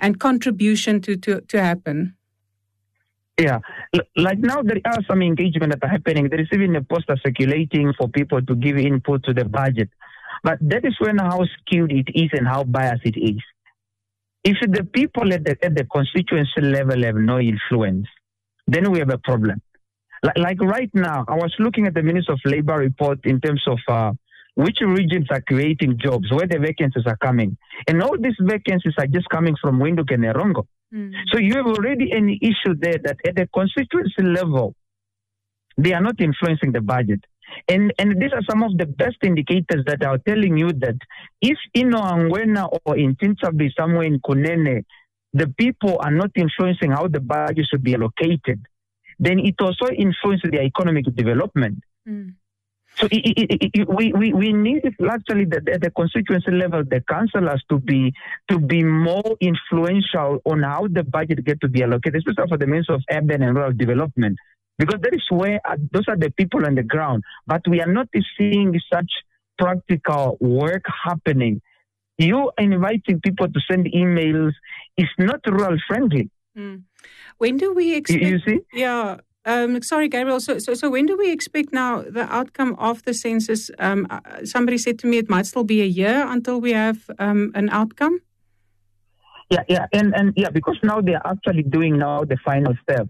and 0.00 0.18
contribution 0.18 1.00
to 1.02 1.16
to, 1.16 1.40
to 1.42 1.62
happen? 1.62 2.14
Yeah, 3.38 3.60
like 4.16 4.38
now 4.38 4.62
there 4.62 4.80
are 4.84 4.98
some 5.08 5.22
engagement 5.22 5.72
that 5.72 5.84
are 5.86 5.90
happening. 5.90 6.28
There 6.28 6.40
is 6.40 6.48
even 6.52 6.74
a 6.74 6.82
poster 6.82 7.16
circulating 7.24 7.92
for 7.96 8.08
people 8.08 8.42
to 8.42 8.54
give 8.56 8.76
input 8.76 9.22
to 9.24 9.32
the 9.32 9.44
budget. 9.44 9.90
But 10.42 10.58
that 10.62 10.84
is 10.84 10.96
when 10.98 11.18
how 11.18 11.44
skewed 11.60 11.92
it 11.92 12.08
is 12.14 12.30
and 12.32 12.46
how 12.46 12.64
biased 12.64 13.04
it 13.04 13.16
is. 13.16 13.40
If 14.44 14.56
the 14.60 14.84
people 14.84 15.32
at 15.32 15.44
the, 15.44 15.56
at 15.62 15.74
the 15.74 15.84
constituency 15.84 16.60
level 16.60 17.02
have 17.04 17.16
no 17.16 17.38
influence, 17.38 18.06
then 18.66 18.90
we 18.90 18.98
have 18.98 19.10
a 19.10 19.18
problem. 19.18 19.62
Like, 20.22 20.38
like 20.38 20.60
right 20.60 20.90
now, 20.94 21.24
I 21.28 21.34
was 21.34 21.54
looking 21.58 21.86
at 21.86 21.94
the 21.94 22.02
Minister 22.02 22.32
of 22.32 22.40
Labor 22.44 22.76
report 22.78 23.20
in 23.24 23.40
terms 23.40 23.62
of 23.66 23.78
uh, 23.88 24.12
which 24.54 24.78
regions 24.80 25.26
are 25.30 25.40
creating 25.42 25.98
jobs, 26.02 26.30
where 26.32 26.46
the 26.46 26.58
vacancies 26.58 27.04
are 27.06 27.16
coming. 27.16 27.56
And 27.86 28.02
all 28.02 28.16
these 28.18 28.36
vacancies 28.40 28.94
are 28.98 29.06
just 29.06 29.28
coming 29.28 29.54
from 29.60 29.78
Windhoek 29.78 30.12
and 30.12 30.24
Erongo. 30.24 30.66
Mm. 30.94 31.12
So 31.32 31.38
you 31.38 31.54
have 31.56 31.66
already 31.66 32.10
an 32.12 32.28
issue 32.30 32.74
there 32.78 32.98
that 33.04 33.16
at 33.26 33.36
the 33.36 33.48
constituency 33.54 34.22
level, 34.22 34.74
they 35.76 35.92
are 35.92 36.00
not 36.00 36.20
influencing 36.20 36.72
the 36.72 36.80
budget. 36.80 37.20
And 37.68 37.92
and 37.98 38.20
these 38.20 38.32
are 38.32 38.42
some 38.48 38.62
of 38.62 38.76
the 38.76 38.86
best 38.86 39.16
indicators 39.22 39.84
that 39.86 40.04
are 40.04 40.18
telling 40.18 40.56
you 40.58 40.68
that 40.80 40.96
if 41.40 41.58
in 41.74 41.90
Angwena 41.90 42.68
or 42.84 42.96
in 42.96 43.16
Tinsabi, 43.16 43.70
somewhere 43.78 44.04
in 44.04 44.20
Kunene, 44.20 44.84
the 45.32 45.48
people 45.58 45.98
are 46.00 46.10
not 46.10 46.30
influencing 46.34 46.90
how 46.90 47.08
the 47.08 47.20
budget 47.20 47.66
should 47.70 47.82
be 47.82 47.94
allocated, 47.94 48.64
then 49.18 49.38
it 49.38 49.54
also 49.60 49.86
influences 49.86 50.50
the 50.50 50.60
economic 50.60 51.04
development. 51.14 51.82
Mm. 52.08 52.34
So 52.98 53.06
it, 53.12 53.22
it, 53.36 53.70
it, 53.74 53.88
we, 53.88 54.12
we, 54.12 54.32
we 54.32 54.52
need 54.52 54.82
actually 55.08 55.44
the, 55.44 55.62
at 55.72 55.80
the 55.80 55.90
constituency 55.90 56.50
level 56.50 56.82
the 56.84 57.00
councillors 57.08 57.62
to 57.70 57.78
be 57.78 58.12
to 58.50 58.58
be 58.58 58.82
more 58.82 59.36
influential 59.40 60.40
on 60.44 60.62
how 60.62 60.88
the 60.90 61.04
budget 61.04 61.44
get 61.44 61.60
to 61.60 61.68
be 61.68 61.82
allocated, 61.82 62.16
especially 62.16 62.48
for 62.48 62.58
the 62.58 62.66
means 62.66 62.90
of 62.90 63.00
urban 63.10 63.42
and 63.42 63.56
rural 63.56 63.72
development 63.72 64.36
because 64.78 65.00
that 65.02 65.14
is 65.14 65.24
where 65.30 65.60
uh, 65.64 65.76
those 65.92 66.04
are 66.08 66.16
the 66.16 66.30
people 66.30 66.64
on 66.64 66.76
the 66.76 66.82
ground. 66.82 67.24
But 67.46 67.62
we 67.68 67.80
are 67.80 67.92
not 67.92 68.08
seeing 68.38 68.78
such 68.92 69.10
practical 69.58 70.38
work 70.40 70.84
happening. 71.04 71.60
You 72.16 72.50
inviting 72.58 73.20
people 73.20 73.48
to 73.48 73.60
send 73.70 73.86
emails 73.86 74.52
is 74.96 75.08
not 75.18 75.40
rural 75.46 75.76
friendly. 75.86 76.30
Mm. 76.56 76.82
When 77.38 77.56
do 77.56 77.74
we 77.74 77.94
expect? 77.94 78.22
You 78.22 78.38
see? 78.40 78.60
Yeah. 78.72 79.18
Um, 79.48 79.82
sorry, 79.82 80.08
Gabriel. 80.08 80.40
So, 80.40 80.58
so, 80.58 80.74
so 80.74 80.90
when 80.90 81.06
do 81.06 81.16
we 81.16 81.32
expect 81.32 81.72
now 81.72 82.02
the 82.02 82.26
outcome 82.32 82.76
of 82.78 83.02
the 83.04 83.14
census? 83.14 83.70
Um, 83.78 84.06
uh, 84.10 84.20
somebody 84.44 84.78
said 84.78 84.98
to 85.00 85.06
me 85.06 85.18
it 85.18 85.28
might 85.28 85.46
still 85.46 85.64
be 85.64 85.80
a 85.82 85.90
year 86.02 86.26
until 86.28 86.60
we 86.60 86.72
have 86.72 86.98
um, 87.18 87.52
an 87.54 87.68
outcome. 87.70 88.20
Yeah, 89.50 89.64
yeah, 89.68 89.86
and 89.92 90.14
and 90.14 90.34
yeah, 90.36 90.50
because 90.50 90.78
now 90.82 91.00
they 91.00 91.14
are 91.14 91.26
actually 91.26 91.62
doing 91.62 91.98
now 91.98 92.24
the 92.24 92.36
final 92.44 92.74
step 92.82 93.08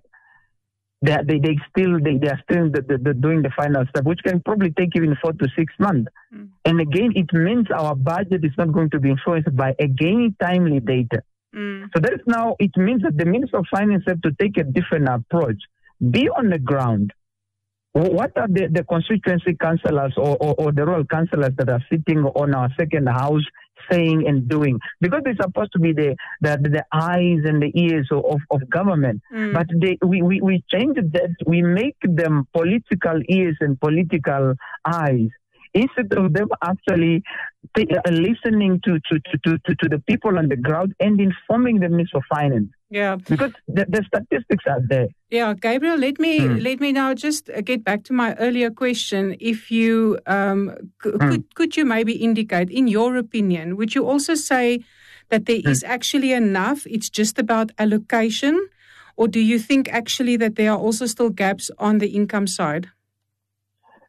they, 1.00 1.16
they, 1.26 1.38
they 1.38 1.56
still 1.70 1.98
they, 2.02 2.16
they 2.18 2.28
are 2.28 2.40
still 2.50 2.70
the, 2.70 2.82
the, 2.82 2.98
the 2.98 3.14
doing 3.14 3.42
the 3.42 3.50
final 3.56 3.84
step, 3.90 4.04
which 4.04 4.20
can 4.24 4.40
probably 4.40 4.70
take 4.72 4.90
even 4.96 5.16
four 5.22 5.32
to 5.32 5.48
six 5.56 5.72
months. 5.78 6.10
Mm. 6.34 6.48
And 6.64 6.80
again, 6.80 7.12
it 7.14 7.32
means 7.32 7.66
our 7.70 7.94
budget 7.94 8.44
is 8.44 8.52
not 8.58 8.72
going 8.72 8.90
to 8.90 8.98
be 8.98 9.10
influenced 9.10 9.54
by 9.56 9.74
again 9.78 10.34
timely 10.40 10.80
data. 10.80 11.22
Mm. 11.54 11.88
So 11.94 12.00
that 12.00 12.14
is 12.14 12.20
now 12.26 12.56
it 12.58 12.76
means 12.76 13.02
that 13.02 13.16
the 13.16 13.26
Minister 13.26 13.58
of 13.58 13.66
Finance 13.70 14.04
have 14.08 14.20
to 14.22 14.32
take 14.40 14.56
a 14.58 14.64
different 14.64 15.08
approach, 15.08 15.62
be 16.10 16.28
on 16.28 16.50
the 16.50 16.58
ground. 16.58 17.12
What 17.92 18.36
are 18.36 18.46
the, 18.48 18.68
the 18.70 18.84
constituency 18.84 19.56
councillors 19.60 20.14
or, 20.16 20.36
or, 20.36 20.54
or 20.58 20.72
the 20.72 20.84
rural 20.84 21.04
councillors 21.04 21.52
that 21.56 21.68
are 21.68 21.82
sitting 21.90 22.18
on 22.18 22.54
our 22.54 22.68
second 22.78 23.08
house 23.08 23.42
saying 23.90 24.24
and 24.26 24.48
doing 24.48 24.78
because 25.00 25.20
they're 25.24 25.36
supposed 25.40 25.72
to 25.72 25.78
be 25.78 25.92
the 25.92 26.14
the, 26.40 26.58
the 26.62 26.84
eyes 26.92 27.38
and 27.44 27.62
the 27.62 27.72
ears 27.74 28.08
of, 28.10 28.40
of 28.50 28.68
government. 28.70 29.22
Mm. 29.32 29.54
But 29.54 29.66
they, 29.80 29.98
we, 30.06 30.22
we, 30.22 30.40
we 30.40 30.64
change 30.70 30.96
that, 30.96 31.34
we 31.46 31.62
make 31.62 31.96
them 32.02 32.46
political 32.52 33.20
ears 33.28 33.56
and 33.60 33.80
political 33.80 34.54
eyes 34.84 35.28
instead 35.74 36.12
of 36.12 36.32
them 36.32 36.48
actually 36.62 37.22
uh, 37.78 38.10
listening 38.10 38.80
to, 38.84 38.98
to, 39.10 39.20
to, 39.44 39.58
to, 39.58 39.74
to 39.74 39.88
the 39.88 40.02
people 40.06 40.38
on 40.38 40.48
the 40.48 40.56
ground 40.56 40.94
and 41.00 41.20
informing 41.20 41.80
the 41.80 41.88
Minister 41.88 42.18
of 42.18 42.24
Finance. 42.30 42.70
Yeah, 42.90 43.16
because 43.16 43.52
the, 43.66 43.84
the 43.86 44.02
statistics 44.06 44.64
are 44.66 44.80
there. 44.88 45.08
Yeah, 45.28 45.52
Gabriel, 45.52 45.98
let 45.98 46.18
me 46.18 46.40
mm. 46.40 46.62
let 46.62 46.80
me 46.80 46.90
now 46.92 47.12
just 47.12 47.50
get 47.64 47.84
back 47.84 48.02
to 48.04 48.14
my 48.14 48.34
earlier 48.36 48.70
question. 48.70 49.36
If 49.40 49.70
you 49.70 50.18
um, 50.26 50.74
c- 51.02 51.10
mm. 51.10 51.20
could 51.20 51.54
could 51.54 51.76
you 51.76 51.84
maybe 51.84 52.14
indicate, 52.14 52.70
in 52.70 52.88
your 52.88 53.16
opinion, 53.16 53.76
would 53.76 53.94
you 53.94 54.06
also 54.08 54.34
say 54.34 54.80
that 55.28 55.44
there 55.44 55.60
mm. 55.60 55.68
is 55.68 55.84
actually 55.84 56.32
enough? 56.32 56.86
It's 56.86 57.10
just 57.10 57.38
about 57.38 57.72
allocation, 57.78 58.58
or 59.16 59.28
do 59.28 59.40
you 59.40 59.58
think 59.58 59.92
actually 59.92 60.38
that 60.38 60.56
there 60.56 60.72
are 60.72 60.78
also 60.78 61.04
still 61.04 61.28
gaps 61.28 61.70
on 61.78 61.98
the 61.98 62.08
income 62.08 62.46
side? 62.46 62.88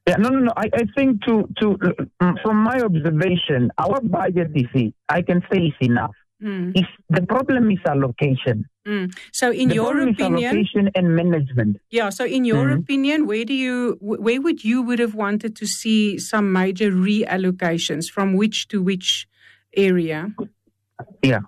Yeah, 0.07 0.15
no, 0.15 0.29
no, 0.29 0.39
no. 0.39 0.53
I, 0.55 0.69
I 0.73 0.85
think 0.95 1.21
to 1.25 1.49
to 1.59 1.77
uh, 2.21 2.31
from 2.41 2.55
my 2.63 2.79
observation, 2.79 3.71
our 3.77 3.99
budget 3.99 4.51
is 4.55 4.93
I 5.09 5.21
can 5.21 5.43
say 5.51 5.67
is 5.67 5.73
enough. 5.81 6.15
Mm. 6.41 6.71
If 6.73 6.87
the 7.09 7.25
problem 7.25 7.69
is 7.69 7.79
allocation. 7.85 8.65
Mm. 8.87 9.13
So, 9.33 9.51
in 9.51 9.69
the 9.69 9.75
your 9.75 9.99
opinion, 9.99 10.45
allocation 10.45 10.89
and 10.95 11.15
management. 11.15 11.77
Yeah. 11.89 12.09
So, 12.09 12.25
in 12.25 12.45
your 12.45 12.67
mm. 12.67 12.79
opinion, 12.79 13.27
where 13.27 13.43
do 13.43 13.53
you 13.53 13.97
where 13.99 14.41
would 14.41 14.63
you 14.63 14.81
would 14.81 14.99
have 14.99 15.15
wanted 15.15 15.55
to 15.57 15.67
see 15.67 16.17
some 16.17 16.53
major 16.53 16.91
reallocations 16.91 18.09
from 18.09 18.35
which 18.35 18.69
to 18.69 18.81
which 18.81 19.27
area? 19.75 20.33
Yeah. 21.21 21.41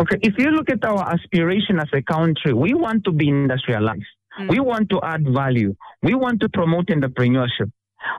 Okay. 0.00 0.18
If 0.22 0.34
you 0.38 0.50
look 0.50 0.70
at 0.70 0.84
our 0.84 1.12
aspiration 1.12 1.80
as 1.80 1.88
a 1.92 2.02
country, 2.02 2.52
we 2.52 2.74
want 2.74 3.04
to 3.04 3.12
be 3.12 3.28
industrialized. 3.28 4.04
Mm. 4.38 4.50
We 4.50 4.60
want 4.60 4.90
to 4.90 5.00
add 5.02 5.26
value. 5.28 5.74
We 6.02 6.14
want 6.14 6.40
to 6.42 6.48
promote 6.48 6.86
entrepreneurship. 6.86 7.72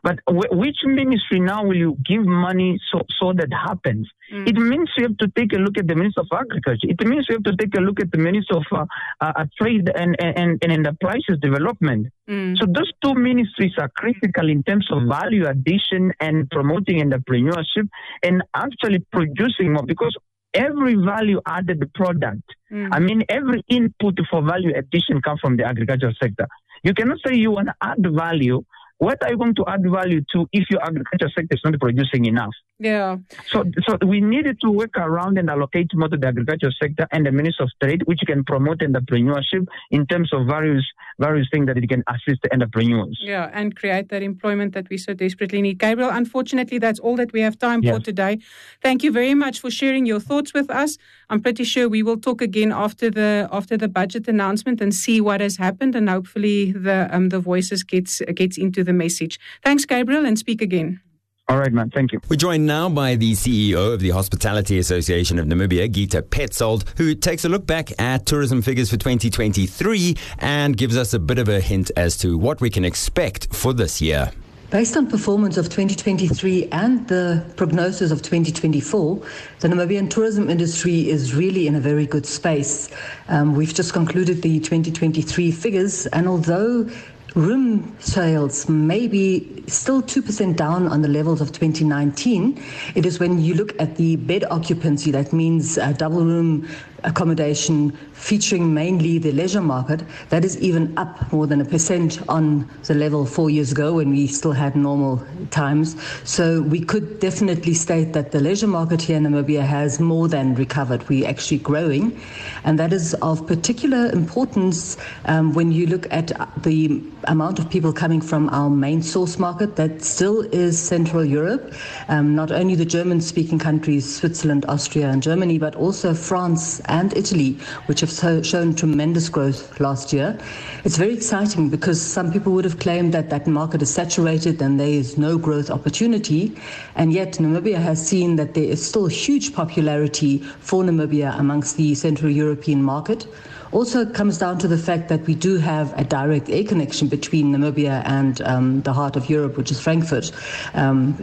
But 0.04 0.20
w- 0.28 0.50
which 0.52 0.78
ministry 0.86 1.40
now 1.40 1.64
will 1.64 1.76
you 1.76 1.98
give 2.06 2.26
money 2.26 2.80
so, 2.92 3.02
so 3.20 3.34
that 3.34 3.50
happens? 3.52 4.10
Mm. 4.32 4.48
It 4.48 4.56
means 4.56 4.90
you 4.98 5.04
have 5.08 5.18
to 5.18 5.28
take 5.30 5.54
a 5.54 5.58
look 5.58 5.78
at 5.78 5.88
the 5.88 5.96
Minister 5.96 6.22
of 6.22 6.28
Agriculture. 6.32 6.88
It 6.88 7.06
means 7.06 7.26
you 7.30 7.36
have 7.36 7.44
to 7.44 7.56
take 7.56 7.76
a 7.76 7.82
look 7.82 8.00
at 8.00 8.12
the 8.12 8.18
Minister 8.18 8.58
of 8.58 8.66
uh, 8.72 8.86
uh, 9.22 9.46
Trade 9.58 9.90
and, 9.96 10.16
and, 10.20 10.60
and 10.62 10.72
Enterprises 10.72 11.40
Development. 11.42 12.08
Mm. 12.30 12.58
So 12.58 12.66
those 12.66 12.92
two 13.04 13.16
ministries 13.16 13.74
are 13.78 13.90
critical 13.90 14.50
in 14.50 14.64
terms 14.64 14.88
of 14.92 15.04
value 15.08 15.48
addition 15.48 16.12
and 16.20 16.50
promoting 16.50 16.98
entrepreneurship 16.98 17.88
and 18.24 18.44
actually 18.56 19.00
producing 19.12 19.74
more 19.74 19.84
because 19.84 20.16
every 20.54 20.96
value 20.96 21.42
added 21.48 21.92
product, 21.94 22.44
mm. 22.72 22.90
I 22.92 23.00
mean, 23.00 23.24
every 23.30 23.64
input 23.70 24.20
for 24.30 24.42
value 24.42 24.74
addition 24.76 25.22
comes 25.22 25.40
from 25.40 25.58
the 25.58 25.66
agricultural 25.66 26.14
sector. 26.22 26.48
You 26.84 26.94
cannot 26.94 27.18
say 27.26 27.36
you 27.36 27.52
want 27.52 27.68
to 27.68 27.76
add 27.82 28.06
value 28.16 28.64
what 29.00 29.18
are 29.24 29.32
you 29.32 29.38
going 29.38 29.56
to 29.56 29.66
add 29.68 29.82
value 29.90 30.22
to 30.34 30.46
if 30.54 30.66
your 30.70 30.84
agriculture 30.84 31.30
sector 31.36 31.56
is 31.56 31.62
not 31.64 31.80
producing 31.80 32.26
enough? 32.26 32.54
Yeah. 32.80 33.18
So, 33.52 33.66
so 33.86 33.98
we 34.06 34.22
needed 34.22 34.62
to 34.62 34.72
work 34.72 34.98
around 34.98 35.38
and 35.38 35.50
allocate 35.50 35.92
more 35.94 36.08
to 36.08 36.16
the 36.16 36.28
agriculture 36.28 36.72
sector 36.82 37.08
and 37.12 37.26
the 37.26 37.32
Ministry 37.32 37.66
of 37.66 37.72
Trade, 37.82 38.04
which 38.06 38.22
can 38.26 38.46
promote 38.46 38.80
entrepreneurship 38.80 39.68
in 39.92 40.08
terms 40.08 40.32
of 40.32 40.48
various 40.48 40.86
various 41.20 41.48
things 41.52 41.68
that 41.68 41.78
it 41.78 41.90
can 41.90 42.04
assist 42.08 42.42
the 42.42 42.54
entrepreneurs. 42.54 43.20
Yeah, 43.22 43.50
and 43.54 43.76
create 43.76 44.08
that 44.10 44.24
employment 44.24 44.74
that 44.76 44.90
we 44.90 44.98
so 44.98 45.14
desperately 45.14 45.62
need. 45.62 45.78
Gabriel, 45.78 46.10
unfortunately, 46.10 46.78
that's 46.78 47.00
all 47.00 47.18
that 47.18 47.34
we 47.34 47.42
have 47.42 47.60
time 47.60 47.84
yes. 47.84 47.98
for 47.98 48.02
today. 48.02 48.40
Thank 48.82 49.04
you 49.04 49.12
very 49.12 49.34
much 49.34 49.60
for 49.60 49.70
sharing 49.70 50.06
your 50.06 50.22
thoughts 50.22 50.54
with 50.54 50.70
us. 50.70 50.98
I'm 51.30 51.42
pretty 51.42 51.66
sure 51.66 51.90
we 51.90 52.02
will 52.02 52.18
talk 52.18 52.42
again 52.42 52.72
after 52.72 53.10
the 53.10 53.50
after 53.52 53.76
the 53.76 53.90
budget 53.90 54.30
announcement 54.30 54.80
and 54.80 54.96
see 54.96 55.20
what 55.20 55.42
has 55.42 55.58
happened, 55.58 55.96
and 55.96 56.10
hopefully 56.10 56.72
the 56.72 57.10
um, 57.12 57.28
the 57.28 57.42
voices 57.42 57.84
gets 57.84 58.22
gets 58.36 58.58
into 58.58 58.86
the 58.86 58.94
message. 58.94 59.38
Thanks, 59.66 59.84
Gabriel, 59.84 60.26
and 60.26 60.40
speak 60.40 60.62
again. 60.62 61.02
All 61.50 61.58
right, 61.58 61.74
man. 61.74 61.90
Thank 61.90 62.12
you. 62.12 62.22
We're 62.30 62.36
joined 62.36 62.68
now 62.68 62.90
by 62.90 63.16
the 63.16 63.32
CEO 63.32 63.92
of 63.96 64.02
the 64.02 64.12
Hospitality 64.12 64.78
Association 64.78 65.40
of 65.40 65.48
Namibia, 65.48 65.92
Gitta 65.92 66.22
Paetzold, 66.22 66.88
who 66.96 67.16
takes 67.16 67.44
a 67.44 67.50
look 67.50 67.66
back 67.66 67.92
at 68.00 68.28
tourism 68.28 68.62
figures 68.62 68.92
for 68.92 68.98
2023 68.98 70.16
and 70.38 70.78
gives 70.78 70.96
us 70.96 71.12
a 71.16 71.20
bit 71.20 71.40
of 71.40 71.50
a 71.50 71.60
hint 71.60 71.90
as 71.98 72.18
to 72.18 72.38
what 72.38 72.62
we 72.62 72.70
can 72.70 72.86
expect 72.86 73.52
for 73.52 73.74
this 73.74 74.00
year. 74.00 74.32
Based 74.70 74.96
on 74.96 75.08
performance 75.08 75.58
of 75.58 75.66
2023 75.70 76.68
and 76.72 77.08
the 77.08 77.44
prognosis 77.56 78.12
of 78.12 78.22
2024, 78.22 79.20
the 79.62 79.68
Namibian 79.68 80.08
tourism 80.08 80.52
industry 80.52 81.10
is 81.10 81.34
really 81.34 81.66
in 81.66 81.74
a 81.74 81.80
very 81.80 82.06
good 82.06 82.28
space. 82.28 82.92
Um, 83.28 83.56
we've 83.56 83.74
just 83.74 83.94
concluded 83.94 84.44
the 84.44 84.60
2023 84.60 85.52
figures, 85.52 86.06
and 86.06 86.28
although 86.28 86.88
room 87.36 87.96
sales 88.00 88.68
may 88.70 89.08
be 89.08 89.64
still 89.68 90.02
2% 90.02 90.56
down 90.56 90.88
on 90.88 91.02
the 91.02 91.08
levels 91.08 91.42
of 91.42 91.52
2019. 91.52 92.62
It 92.96 93.06
is 93.06 93.20
when 93.20 93.40
you 93.40 93.54
look 93.54 93.80
at 93.80 93.96
the 93.96 94.16
bed 94.16 94.46
occupancy, 94.50 95.12
that 95.12 95.32
means 95.32 95.78
uh, 95.78 95.94
double 95.94 96.26
room 96.26 96.68
accommodation 97.04 97.92
featuring 98.14 98.74
mainly 98.74 99.18
the 99.18 99.32
leisure 99.32 99.62
market, 99.62 100.04
that 100.30 100.44
is 100.44 100.60
even 100.60 100.98
up 100.98 101.32
more 101.32 101.48
than 101.48 101.62
a 101.62 101.66
percent 101.66 102.20
on 102.28 102.70
the 102.84 102.94
level 102.94 103.26
four 103.26 103.50
years 103.50 103.72
ago 103.72 103.94
when 103.94 104.10
we 104.10 104.28
still 104.28 104.52
had 104.52 104.76
normal 104.76 105.24
times. 105.52 105.96
So 106.24 106.62
we 106.62 106.82
could 106.82 107.20
definitely 107.20 107.74
state 107.74 108.14
that 108.14 108.32
the 108.32 108.40
leisure 108.40 108.68
market 108.68 109.02
here 109.02 109.18
in 109.18 109.24
Namibia 109.24 109.62
has 109.62 110.00
more 110.00 110.28
than 110.28 110.56
recovered. 110.56 111.08
We're 111.08 111.28
actually 111.28 111.60
growing. 111.60 112.20
And 112.64 112.78
that 112.80 112.94
is 112.94 113.14
of 113.16 113.48
particular 113.48 114.12
importance 114.12 114.98
um, 115.26 115.54
when 115.54 115.72
you 115.72 115.88
look 115.88 116.08
at 116.12 116.32
the 116.64 117.02
amount 117.26 117.60
of 117.60 117.70
people 117.70 117.94
coming 117.94 118.22
from 118.22 118.50
our 118.50 118.70
main 118.70 119.02
source 119.02 119.40
market 119.40 119.76
that 119.76 120.04
still 120.04 120.42
is 120.54 120.80
Central 120.80 121.24
Europe, 121.24 121.74
um, 122.08 122.36
not 122.36 122.52
only 122.52 122.76
the 122.76 122.86
German 122.86 123.22
speaking 123.22 123.60
countries, 123.60 124.18
Switzerland, 124.18 124.66
Austria, 124.68 125.10
and 125.10 125.22
Germany, 125.22 125.58
but 125.58 125.76
also 125.76 126.14
France 126.14 126.82
and 126.90 127.16
Italy, 127.16 127.58
which 127.86 128.02
have 128.02 128.12
so 128.12 128.42
shown 128.42 128.76
tremendous 128.76 129.30
growth 129.30 129.80
last 129.80 130.12
year. 130.12 130.38
It's 130.84 130.98
very 130.98 131.14
exciting 131.14 131.70
because 131.70 132.02
some 132.02 132.32
people 132.32 132.52
would 132.54 132.66
have 132.66 132.80
claimed 132.80 133.14
that 133.14 133.30
that 133.30 133.48
market 133.48 133.82
is 133.82 133.94
saturated 133.94 134.62
and 134.62 134.80
there 134.80 134.88
is 134.88 135.18
no 135.18 135.38
growth 135.38 135.70
opportunity. 135.70 136.56
And 136.96 137.14
yet, 137.14 137.34
Namibia 137.34 137.78
has 137.78 138.06
seen 138.06 138.36
that 138.38 138.54
there 138.54 138.64
is 138.64 138.86
still 138.86 139.08
huge 139.08 139.54
popularity 139.54 140.40
for 140.60 140.84
Namibia 140.84 141.38
amongst 141.40 141.78
the 141.78 141.96
Central 141.96 142.32
European 142.32 142.84
market. 142.84 143.28
Also, 143.72 144.02
it 144.02 144.16
comes 144.16 144.40
down 144.40 144.58
to 144.58 144.68
the 144.68 144.78
fact 144.78 145.10
that 145.10 145.22
we 145.28 145.36
do 145.36 145.58
have 145.58 145.94
a 145.98 146.04
direct 146.04 146.50
air 146.50 146.64
connection 146.64 147.08
between 147.08 147.54
Namibia 147.54 148.02
and 148.06 148.42
um, 148.42 148.82
the 148.82 148.94
heart 148.94 149.16
of 149.16 149.30
Europe, 149.30 149.58
which 149.58 149.70
is 149.70 149.80
Frankfurt. 149.80 150.32
Um, 150.74 151.16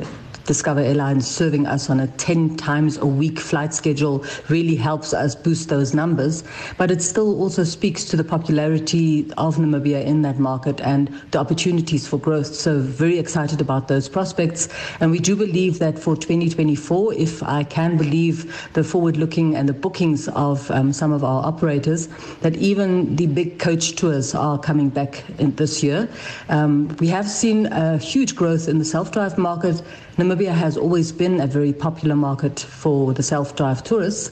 Discover 0.47 0.81
Airlines 0.81 1.27
serving 1.27 1.67
us 1.67 1.91
on 1.91 1.99
a 1.99 2.07
10 2.07 2.57
times 2.57 2.97
a 2.99 3.07
week 3.07 3.41
flight 3.41 3.75
schedule 3.75 4.25
really 4.49 4.77
helps 4.77 5.13
us 5.13 5.35
boost 5.35 5.69
those 5.69 5.93
numbers. 5.93 6.45
But 6.79 6.91
it 6.91 7.03
still 7.03 7.41
also 7.41 7.65
speaks 7.65 8.05
to 8.07 8.17
the 8.17 8.23
popularity 8.23 9.31
of 9.37 9.57
Namibia 9.57 10.05
in 10.05 10.23
that 10.23 10.39
market 10.39 10.81
and 10.81 11.09
the 11.33 11.39
opportunities 11.39 12.07
for 12.07 12.19
growth. 12.19 12.55
So, 12.55 12.79
very 12.79 13.19
excited 13.19 13.61
about 13.61 13.89
those 13.89 14.09
prospects. 14.09 14.69
And 15.01 15.11
we 15.11 15.19
do 15.19 15.35
believe 15.35 15.81
that 15.81 15.99
for 15.99 16.15
2024, 16.17 17.15
if 17.15 17.43
I 17.43 17.65
can 17.65 17.97
believe 17.97 18.71
the 18.75 18.85
forward 18.85 19.17
looking 19.17 19.57
and 19.57 19.69
the 19.69 19.73
bookings 19.73 20.29
of 20.29 20.71
um, 20.71 20.93
some 20.93 21.13
of 21.13 21.25
our 21.25 21.45
operators, 21.45 22.09
that 22.43 22.55
even 22.57 23.17
the 23.17 23.27
big 23.27 23.59
coach 23.59 23.97
tours 23.97 24.35
are 24.35 24.59
coming 24.59 24.91
back 24.91 25.25
in 25.39 25.55
this 25.57 25.83
year. 25.83 26.09
Um, 26.49 26.89
we 27.01 27.09
have 27.09 27.29
seen 27.29 27.67
a 27.67 27.99
huge 27.99 28.37
growth 28.37 28.69
in 28.69 28.79
the 28.79 28.85
self 28.85 29.11
drive 29.11 29.37
market. 29.39 29.83
Namibia 30.19 30.53
has 30.53 30.79
always 30.79 31.13
been 31.13 31.41
a 31.41 31.47
very 31.47 31.75
popular 31.75 32.17
market 32.17 32.61
for 32.61 33.13
the 33.13 33.23
self-drive 33.23 33.85
tourists, 33.85 34.31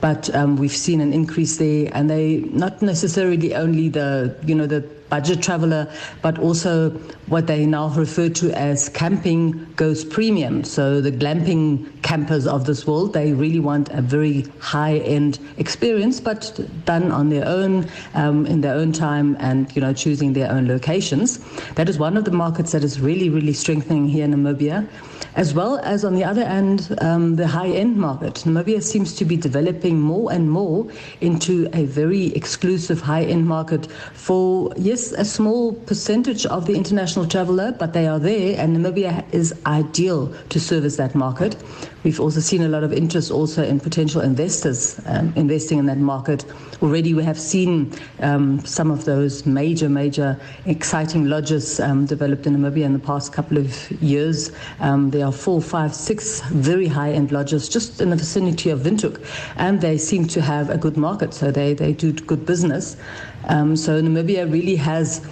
but 0.00 0.34
um, 0.34 0.56
we've 0.56 0.72
seen 0.72 1.00
an 1.00 1.12
increase 1.12 1.56
there, 1.58 1.88
and 1.92 2.10
they 2.10 2.38
not 2.50 2.82
necessarily 2.82 3.54
only 3.54 3.88
the 3.88 4.34
you 4.44 4.56
know 4.56 4.66
the 4.66 4.80
budget 5.10 5.42
traveler, 5.42 5.92
but 6.22 6.38
also 6.38 6.90
what 7.26 7.46
they 7.46 7.66
now 7.66 7.88
refer 7.88 8.28
to 8.28 8.50
as 8.52 8.88
camping 8.88 9.66
goes 9.74 10.04
premium. 10.04 10.64
So 10.64 11.00
the 11.00 11.12
glamping 11.12 11.86
campers 12.02 12.46
of 12.46 12.64
this 12.64 12.86
world, 12.86 13.12
they 13.12 13.32
really 13.32 13.60
want 13.60 13.90
a 13.90 14.00
very 14.00 14.46
high-end 14.60 15.38
experience, 15.58 16.20
but 16.20 16.58
done 16.86 17.12
on 17.12 17.28
their 17.28 17.46
own, 17.46 17.88
um, 18.14 18.46
in 18.46 18.60
their 18.60 18.74
own 18.74 18.92
time, 18.92 19.36
and 19.40 19.74
you 19.74 19.82
know 19.82 19.92
choosing 19.92 20.32
their 20.32 20.50
own 20.50 20.66
locations. 20.68 21.38
That 21.74 21.88
is 21.88 21.98
one 21.98 22.16
of 22.16 22.24
the 22.24 22.30
markets 22.30 22.72
that 22.72 22.84
is 22.84 23.00
really, 23.00 23.28
really 23.28 23.52
strengthening 23.52 24.08
here 24.08 24.24
in 24.24 24.32
Namibia 24.32 24.88
as 25.36 25.54
well 25.54 25.78
as 25.78 26.04
on 26.04 26.14
the 26.14 26.24
other 26.24 26.42
end, 26.42 26.96
um, 27.00 27.36
the 27.36 27.46
high 27.46 27.68
end 27.68 27.96
market. 27.96 28.34
Namibia 28.46 28.82
seems 28.82 29.14
to 29.14 29.24
be 29.24 29.36
developing 29.36 30.00
more 30.00 30.32
and 30.32 30.50
more 30.50 30.86
into 31.20 31.68
a 31.72 31.84
very 31.84 32.26
exclusive 32.34 33.00
high 33.00 33.24
end 33.24 33.46
market 33.46 33.90
for, 34.14 34.72
yes, 34.76 34.99
a 35.12 35.24
small 35.24 35.72
percentage 35.72 36.46
of 36.46 36.66
the 36.66 36.74
international 36.74 37.26
traveler, 37.26 37.72
but 37.72 37.92
they 37.92 38.06
are 38.06 38.18
there, 38.18 38.58
and 38.60 38.76
Namibia 38.76 39.24
is 39.32 39.54
ideal 39.66 40.32
to 40.50 40.60
service 40.60 40.96
that 40.96 41.14
market. 41.14 41.56
We've 42.02 42.20
also 42.20 42.40
seen 42.40 42.62
a 42.62 42.68
lot 42.68 42.82
of 42.82 42.92
interest 42.92 43.30
also 43.30 43.62
in 43.62 43.78
potential 43.78 44.22
investors 44.22 44.98
um, 45.06 45.32
investing 45.36 45.78
in 45.78 45.86
that 45.86 45.98
market. 45.98 46.44
Already 46.82 47.12
we 47.12 47.22
have 47.24 47.38
seen 47.38 47.92
um, 48.20 48.64
some 48.64 48.90
of 48.90 49.04
those 49.04 49.44
major, 49.44 49.88
major 49.88 50.40
exciting 50.64 51.26
lodges 51.26 51.78
um, 51.78 52.06
developed 52.06 52.46
in 52.46 52.56
Namibia 52.56 52.84
in 52.84 52.94
the 52.94 52.98
past 52.98 53.32
couple 53.34 53.58
of 53.58 53.90
years. 54.02 54.50
Um, 54.80 55.10
there 55.10 55.26
are 55.26 55.32
four, 55.32 55.60
five, 55.60 55.94
six 55.94 56.40
very 56.42 56.86
high-end 56.86 57.32
lodges 57.32 57.68
just 57.68 58.00
in 58.00 58.10
the 58.10 58.16
vicinity 58.16 58.70
of 58.70 58.80
Windhoek, 58.80 59.22
and 59.56 59.80
they 59.80 59.98
seem 59.98 60.26
to 60.28 60.40
have 60.40 60.70
a 60.70 60.78
good 60.78 60.96
market, 60.96 61.34
so 61.34 61.50
they, 61.50 61.74
they 61.74 61.92
do 61.92 62.12
good 62.12 62.46
business. 62.46 62.96
Um, 63.44 63.76
so 63.76 64.00
Namibia 64.00 64.50
really 64.50 64.76
has 64.76 65.26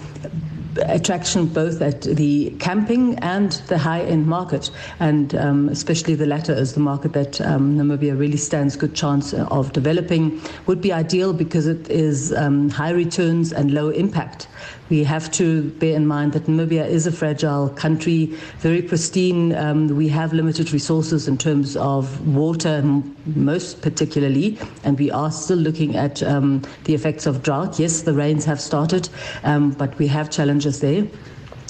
attraction 0.85 1.45
both 1.47 1.81
at 1.81 2.01
the 2.01 2.51
camping 2.59 3.17
and 3.19 3.51
the 3.67 3.77
high-end 3.77 4.27
market, 4.27 4.71
and 4.99 5.35
um, 5.35 5.69
especially 5.69 6.15
the 6.15 6.25
latter 6.25 6.53
is 6.53 6.73
the 6.73 6.79
market 6.79 7.13
that 7.13 7.41
um, 7.41 7.77
Namibia 7.77 8.17
really 8.17 8.37
stands 8.37 8.75
good 8.75 8.95
chance 8.95 9.33
of 9.33 9.73
developing. 9.73 10.41
Would 10.67 10.81
be 10.81 10.93
ideal 10.93 11.33
because 11.33 11.67
it 11.67 11.89
is 11.89 12.33
um, 12.33 12.69
high 12.69 12.91
returns 12.91 13.53
and 13.53 13.71
low 13.73 13.89
impact. 13.89 14.47
We 14.89 15.03
have 15.03 15.31
to 15.33 15.69
bear 15.79 15.95
in 15.95 16.07
mind 16.07 16.33
that 16.33 16.45
Namibia 16.45 16.87
is 16.87 17.05
a 17.05 17.11
fragile 17.11 17.69
country, 17.69 18.25
very 18.57 18.81
pristine. 18.81 19.53
Um, 19.55 19.87
we 19.87 20.07
have 20.07 20.33
limited 20.33 20.73
resources 20.73 21.27
in 21.27 21.37
terms 21.37 21.77
of 21.77 22.27
water, 22.27 22.81
most 23.27 23.81
particularly, 23.83 24.57
and 24.83 24.97
we 24.97 25.11
are 25.11 25.31
still 25.31 25.59
looking 25.59 25.95
at 25.95 26.23
um, 26.23 26.63
the 26.85 26.95
effects 26.95 27.27
of 27.27 27.43
drought. 27.43 27.79
Yes, 27.79 28.01
the 28.01 28.13
rains 28.13 28.45
have 28.45 28.59
started, 28.59 29.09
um, 29.43 29.71
but 29.71 29.97
we 29.99 30.07
have 30.07 30.31
challenges 30.31 30.68
there. 30.77 31.07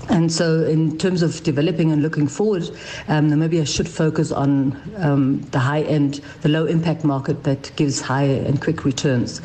And 0.09 0.31
so, 0.31 0.63
in 0.63 0.97
terms 0.97 1.21
of 1.21 1.43
developing 1.43 1.91
and 1.91 2.01
looking 2.01 2.27
forward, 2.27 2.63
um, 3.07 3.29
Namibia 3.29 3.67
should 3.67 3.87
focus 3.87 4.31
on 4.31 4.81
um, 4.97 5.41
the 5.51 5.59
high 5.59 5.83
end, 5.83 6.21
the 6.41 6.49
low 6.49 6.65
impact 6.65 7.03
market 7.03 7.43
that 7.43 7.71
gives 7.75 8.01
high 8.01 8.23
and 8.23 8.59
quick 8.59 8.85
returns. 8.85 9.41